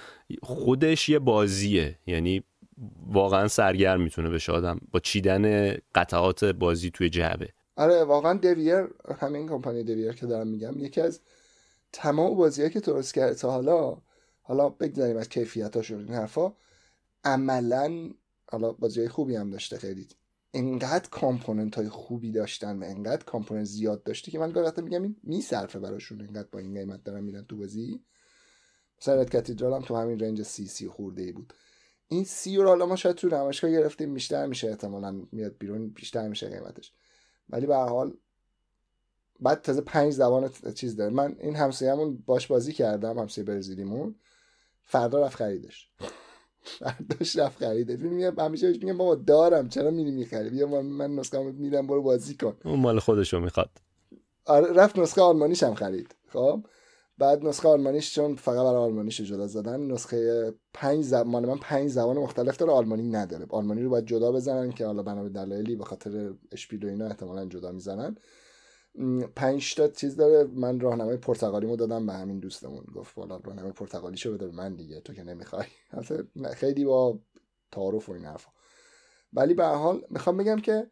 خودش 0.41 1.09
یه 1.09 1.19
بازیه. 1.19 1.99
یعنی 2.07 2.43
واقعا 3.07 3.47
سرگرم 3.47 4.01
می‌تونه 4.01 4.29
بشه 4.29 4.51
آدم 4.51 4.79
با 4.91 4.99
چیدن 4.99 5.75
قطعات 5.95 6.45
بازی 6.45 6.91
توی 6.91 7.09
جعبه. 7.09 7.49
آره 7.75 8.03
واقعا 8.03 8.33
دویر 8.33 8.87
همین 9.19 9.49
کمپانی 9.49 9.83
دویر 9.83 10.11
که 10.13 10.25
دارم 10.25 10.47
میگم 10.47 10.79
یکی 10.79 11.01
از 11.01 11.19
تمام 11.93 12.35
بازیهایی 12.35 12.73
که 12.73 12.79
درست 12.79 13.13
کرده 13.13 13.35
تا 13.35 13.51
حالا 13.51 13.97
حالا 14.41 14.69
بگذاریم 14.69 15.17
از 15.17 15.29
کیفیتاش 15.29 15.91
این 15.91 16.13
حرفا 16.13 16.53
عملا 17.23 18.09
حالا 18.51 18.71
بازی 18.71 19.07
خوبی 19.07 19.35
هم 19.35 19.49
داشته 19.49 19.77
خیلی 19.77 20.07
انقدر 20.53 21.09
کامپوننت 21.09 21.75
های 21.75 21.89
خوبی 21.89 22.31
داشتن 22.31 22.79
و 22.79 22.83
انقدر 22.83 23.23
کامپوننت 23.23 23.65
زیاد 23.65 24.03
داشته 24.03 24.31
که 24.31 24.39
من 24.39 24.51
گاهی 24.51 24.81
میگم 24.81 25.03
این 25.03 25.15
میصرفه 25.23 25.79
براشون 25.79 26.21
انقدر 26.21 26.47
با 26.51 26.59
این 26.59 26.73
قیمت 26.73 27.03
دارن 27.03 27.23
میرن 27.23 27.45
تو 27.45 27.57
بازی. 27.57 28.03
مثلا 29.01 29.15
رد 29.15 29.31
کاتیدرال 29.31 29.73
هم 29.73 29.81
تو 29.81 29.95
همین 29.95 30.19
رنج 30.19 30.41
سی 30.41 30.67
سی 30.67 30.87
خورده 30.87 31.23
ای 31.23 31.31
بود. 31.31 31.53
این 32.07 32.23
سی 32.23 32.57
رو 32.57 32.67
حالا 32.67 32.85
ما 32.85 32.95
شاید 32.95 33.15
تو 33.15 33.27
نمایشگاه 33.27 33.71
گرفتیم 33.71 34.13
بیشتر 34.13 34.45
میشه 34.45 34.69
احتمالا 34.69 35.21
میاد 35.31 35.57
بیرون 35.57 35.89
بیشتر 35.89 36.27
میشه 36.27 36.49
قیمتش. 36.49 36.93
ولی 37.49 37.65
به 37.65 37.75
حال 37.75 38.13
بعد 39.39 39.61
تازه 39.61 39.81
پنج 39.81 40.13
زبان 40.13 40.49
چیز 40.75 40.95
داره. 40.95 41.13
من 41.13 41.35
این 41.39 41.55
همسایه‌مون 41.55 42.23
باش 42.25 42.47
بازی 42.47 42.73
کردم 42.73 43.19
همسایه 43.19 43.47
برزیلیمون. 43.47 44.15
فردا 44.83 45.25
رفت 45.25 45.35
خریدش. 45.35 45.89
فرداش 46.61 47.35
رفت 47.35 47.57
خریده 47.57 47.97
میگم 47.97 48.39
همیشه 48.39 48.67
بهش 48.67 48.83
میگم 48.83 48.97
بابا 48.97 49.15
دارم. 49.15 49.69
چرا 49.69 49.91
میری 49.91 50.11
می‌خری؟ 50.11 50.49
بیا 50.49 50.67
من 50.81 51.15
نسخه 51.15 51.43
میدم 51.43 51.87
برو 51.87 52.01
بازی 52.01 52.35
کن. 52.35 52.57
اون 52.65 52.79
مال 52.79 52.99
خودشو 52.99 53.39
می‌خواد. 53.39 53.69
آره 54.45 54.73
رفت 54.73 54.99
نسخه 54.99 55.21
آلمانیش 55.21 55.63
هم 55.63 55.73
خرید. 55.73 56.15
خب؟ 56.27 56.65
بعد 57.17 57.45
نسخه 57.45 57.69
آلمانیش 57.69 58.15
چون 58.15 58.35
فقط 58.35 58.55
برای 58.55 58.75
آلمانیش 58.75 59.21
جدا 59.21 59.47
زدن 59.47 59.79
نسخه 59.79 60.53
پنج 60.73 61.03
زبان 61.03 61.45
من 61.45 61.57
پنج 61.57 61.89
زبان 61.89 62.17
مختلف 62.17 62.57
داره 62.57 62.71
آلمانی 62.71 63.03
نداره. 63.03 63.45
آلمانی 63.49 63.81
رو 63.81 63.89
باید 63.89 64.05
جدا 64.05 64.31
بزنن 64.31 64.71
که 64.71 64.85
حالا 64.85 65.03
بنا 65.03 65.23
به 65.23 65.29
دلایلی 65.29 65.75
به 65.75 65.83
خاطر 65.83 66.33
اشپیل 66.51 66.85
و 66.85 66.87
اینا 66.87 67.05
احتمالا 67.05 67.45
جدا 67.45 67.71
می‌زنن. 67.71 68.17
پنج 69.35 69.75
تا 69.75 69.87
چیز 69.87 70.15
داره. 70.15 70.43
من 70.43 70.79
راهنمای 70.79 71.17
پرتغالیمو 71.17 71.75
دادم 71.75 72.05
به 72.05 72.13
همین 72.13 72.39
دوستمون. 72.39 72.85
گفت 72.95 73.17
والا 73.17 73.37
راهنمای 73.37 73.71
پرتغالیشو 73.71 74.33
بده 74.33 74.47
به 74.47 74.53
من 74.53 74.75
دیگه 74.75 75.01
تو 75.01 75.13
که 75.13 75.23
نمی‌خوای. 75.23 75.65
خیلی 76.55 76.85
با 76.85 77.19
تعارف 77.71 78.09
و 78.09 78.11
این 78.11 78.25
حرفا. 78.25 78.51
ولی 79.33 79.53
به 79.53 79.65
حال 79.65 80.05
می‌خوام 80.09 80.37
بگم 80.37 80.59
که 80.59 80.91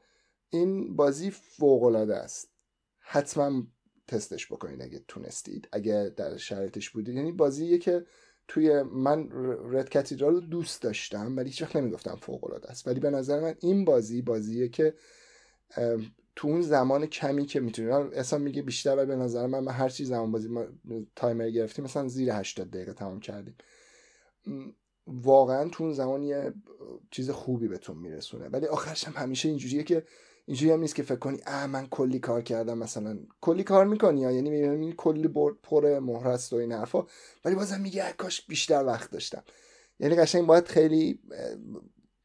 این 0.49 0.95
بازی 0.95 1.31
فوق 1.31 1.83
العاده 1.83 2.15
است. 2.15 2.51
حتما 2.99 3.63
تستش 4.13 4.51
بکنید 4.51 4.81
اگه 4.81 5.01
تونستید 5.07 5.67
اگه 5.71 6.13
در 6.17 6.37
شرایطش 6.37 6.89
بودید. 6.89 7.15
یعنی 7.15 7.31
بازیه 7.31 7.77
که 7.77 8.05
توی 8.47 8.81
من 8.83 9.29
رد 9.71 9.93
کاتیدرال 9.93 10.33
رو 10.33 10.41
دوست 10.41 10.81
داشتم 10.81 11.37
ولی 11.37 11.49
هیچ 11.49 11.61
وقت 11.61 11.75
نمی‌گفتم 11.75 12.15
فوق 12.15 12.43
العاده 12.43 12.69
است. 12.69 12.87
ولی 12.87 12.99
به 12.99 13.09
نظر 13.09 13.39
من 13.39 13.55
این 13.59 13.85
بازی 13.85 14.21
بازیه 14.21 14.69
که 14.69 14.93
تو 16.35 16.47
اون 16.47 16.61
زمان 16.61 17.05
کمی 17.05 17.45
که 17.45 17.59
می‌تونی. 17.59 17.91
اصلا 17.91 18.39
میگه 18.39 18.61
بیشتر 18.61 18.95
ولی 18.95 19.05
به 19.05 19.15
نظر 19.15 19.47
من, 19.47 19.59
من 19.59 19.71
هر 19.71 19.89
چیز 19.89 20.09
زمان 20.09 20.31
بازی 20.31 20.47
ما 20.47 20.65
تایمر 21.15 21.49
گرفتیم 21.49 21.85
مثلا 21.85 22.07
زیر 22.07 22.33
80 22.33 22.71
دقیقه 22.71 22.93
تمام 22.93 23.19
کردیم. 23.19 23.55
واقعا 25.07 25.69
تو 25.69 25.83
اون 25.83 25.93
زمان 25.93 26.23
یه 26.23 26.53
چیز 27.11 27.29
خوبی 27.29 27.67
بهتون 27.67 27.97
میرسونه. 27.97 28.47
ولی 28.47 28.65
آخرش 28.65 29.03
هم 29.03 29.13
همیشه 29.23 29.49
اینجوریه 29.49 29.83
که 29.83 30.03
اینجوری 30.45 30.71
هم 30.71 30.79
نیست 30.79 30.95
که 30.95 31.03
فکر 31.03 31.19
کنی 31.19 31.39
اه 31.47 31.67
من 31.67 31.87
کلی 31.87 32.19
کار 32.19 32.41
کردم 32.41 32.77
مثلا. 32.77 33.17
کلی 33.41 33.63
کار 33.63 33.85
می‌کنی 33.85 34.21
یا 34.21 34.31
یعنی 34.31 34.49
می‌بینی 34.49 34.93
کلی 34.97 35.27
برد 35.27 35.55
پر 35.63 35.99
مهرست 35.99 36.53
و 36.53 36.55
این 36.55 36.71
حرفا 36.71 37.05
ولی 37.45 37.55
بازم 37.55 37.81
میگه 37.81 38.03
کاش 38.17 38.45
بیشتر 38.45 38.83
وقت 38.85 39.11
داشتم. 39.11 39.43
یعنی 39.99 40.15
قشنگ 40.15 40.45
باید 40.45 40.67
خیلی 40.67 41.19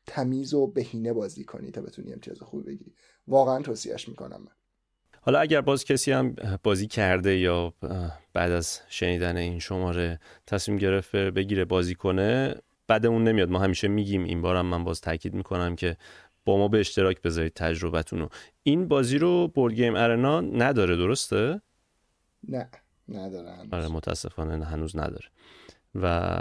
تمیز 0.07 0.55
و 0.55 0.67
بهینه 0.67 1.13
بازی 1.13 1.45
کنی 1.45 1.71
تا 1.71 1.81
بتونی 1.81 2.13
امتیاز 2.13 2.43
خوب 2.43 2.67
بگیری. 2.67 2.93
واقعا 3.29 3.63
توصیهش 3.63 4.09
می‌کنم 4.09 4.41
من. 4.41 4.53
حالا 5.21 5.39
اگر 5.39 5.61
باز 5.61 5.85
کسی 5.85 6.13
هم 6.13 6.37
بازی 6.63 6.87
کرده 6.87 7.39
یا 7.39 7.75
بعد 8.33 8.51
از 8.53 8.81
شنیدن 8.89 9.37
این 9.37 9.59
شماره 9.59 10.21
تصمیم 10.47 10.79
گرفت 10.79 11.17
بگیره 11.17 11.65
بازی 11.65 11.95
کنه 11.95 12.55
بعد 12.87 13.07
اون 13.07 13.25
نمیاد. 13.25 13.51
ما 13.51 13.59
همیشه 13.59 13.89
میگیم 13.89 14.25
این 14.25 14.43
بارم 14.43 14.67
من 14.67 14.85
باز 14.85 15.01
تاکید 15.01 15.35
می‌کنم 15.35 15.77
که 15.77 15.97
با 16.49 16.57
ما 16.57 16.69
به 16.69 16.81
اشتراک 16.81 17.23
بذارید 17.23 17.53
تجربتون 17.55 18.19
رو 18.19 18.29
این 18.63 18.89
بازی 18.89 19.19
رو 19.19 19.49
بورد 19.49 19.75
گیم 19.75 19.97
ارنا 19.97 20.41
نداره 20.41 20.97
درسته؟ 20.97 21.61
نه 22.49 22.71
نداره 23.09 23.51
هنوز. 23.51 23.73
آره 23.73 23.89
متاسفانه 23.89 24.65
هنوز 24.65 24.97
نداره. 24.97 25.27
و 25.95 26.41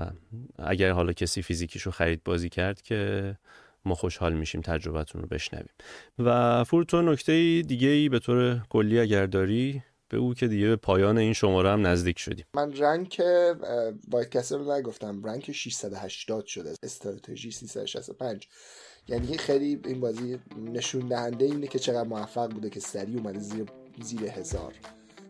اگر 0.59 0.91
حالا 0.91 1.13
کسی 1.13 1.41
فیزیکیشو 1.41 1.91
خرید 1.91 2.23
بازی 2.23 2.49
کرد 2.49 2.81
که 2.81 3.35
ما 3.85 3.95
خوشحال 3.95 4.33
میشیم 4.33 4.61
تجربتون 4.61 5.21
رو 5.21 5.27
بشنویم. 5.27 5.69
و 6.19 6.63
فورتو 6.63 7.01
نکته 7.01 7.61
دیگه 7.61 7.87
ای 7.87 8.09
به 8.09 8.19
طور 8.19 8.61
کلی 8.69 8.99
اگر 8.99 9.25
داری 9.25 9.83
به 10.09 10.17
او 10.17 10.33
که 10.33 10.47
دیگه 10.47 10.67
به 10.67 10.75
پایان 10.75 11.17
این 11.17 11.33
شماره 11.33 11.69
هم 11.69 11.87
نزدیک 11.87 12.19
شدیم. 12.19 12.45
من 12.53 12.73
rank 12.73 13.21
White 14.11 14.31
Castle 14.31 14.59
رو 14.59 14.73
نگفتم. 14.73 15.23
rank 15.23 15.51
680 15.51 16.45
شده. 16.45 16.73
استراتژی 16.83 17.51
365 17.51 18.47
یعنی 19.07 19.37
خیلی 19.37 19.81
این 19.85 19.99
بازی 19.99 20.39
نشون 20.73 21.07
دهنده 21.07 21.45
اینه 21.45 21.67
که 21.67 21.79
چقدر 21.79 22.07
موفق 22.07 22.51
بوده 22.51 22.69
که 22.69 22.79
سری 22.79 23.15
اومده 23.15 23.39
زیر 23.39 23.65
زیر 24.01 24.23
هزار. 24.23 24.73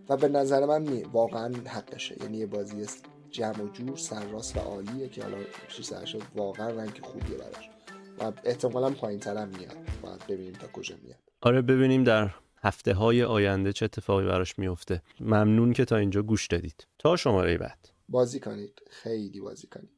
و 0.10 0.18
به 0.18 0.28
نظر 0.28 0.66
من 0.66 1.04
واقعا 1.04 1.54
حقشه. 1.66 2.16
یعنی 2.24 2.38
یه 2.38 2.46
بازی 2.46 2.86
جمع 3.32 3.64
و 3.64 3.68
جور 3.68 3.98
سرراست 3.98 4.58
و 4.58 4.60
عالیه 4.60 5.10
که 5.10 5.24
حالا 5.24 5.38
680 5.68 6.22
واقعا 6.36 6.70
rank 6.70 7.00
خوبیه 7.02 7.38
براش. 7.38 7.70
و 8.20 8.32
احتمالا 8.44 8.90
پایین 8.90 9.20
ترم 9.20 9.48
میاد. 9.48 9.78
باید 10.02 10.28
ببینیم 10.28 10.54
تا 10.54 10.68
کجا 10.68 10.96
میاد. 11.04 11.18
آره 11.42 11.62
ببینیم 11.62 12.04
در 12.04 12.30
هفته 12.64 12.94
های 12.94 13.24
آینده 13.24 13.74
چه 13.74 13.86
اتفاقی 13.86 14.26
براش 14.26 14.60
میفته. 14.60 15.02
ممنون 15.20 15.74
که 15.74 15.86
تا 15.86 15.98
اینجا 15.98 16.22
گوش 16.22 16.48
دادید. 16.48 16.88
تا 17.00 17.16
شماره 17.16 17.58
بعد. 17.58 17.90
بازی 18.10 18.40
کنید. 18.40 18.82
خیلی 18.90 19.40
بازی 19.40 19.68
کنید. 19.68 19.97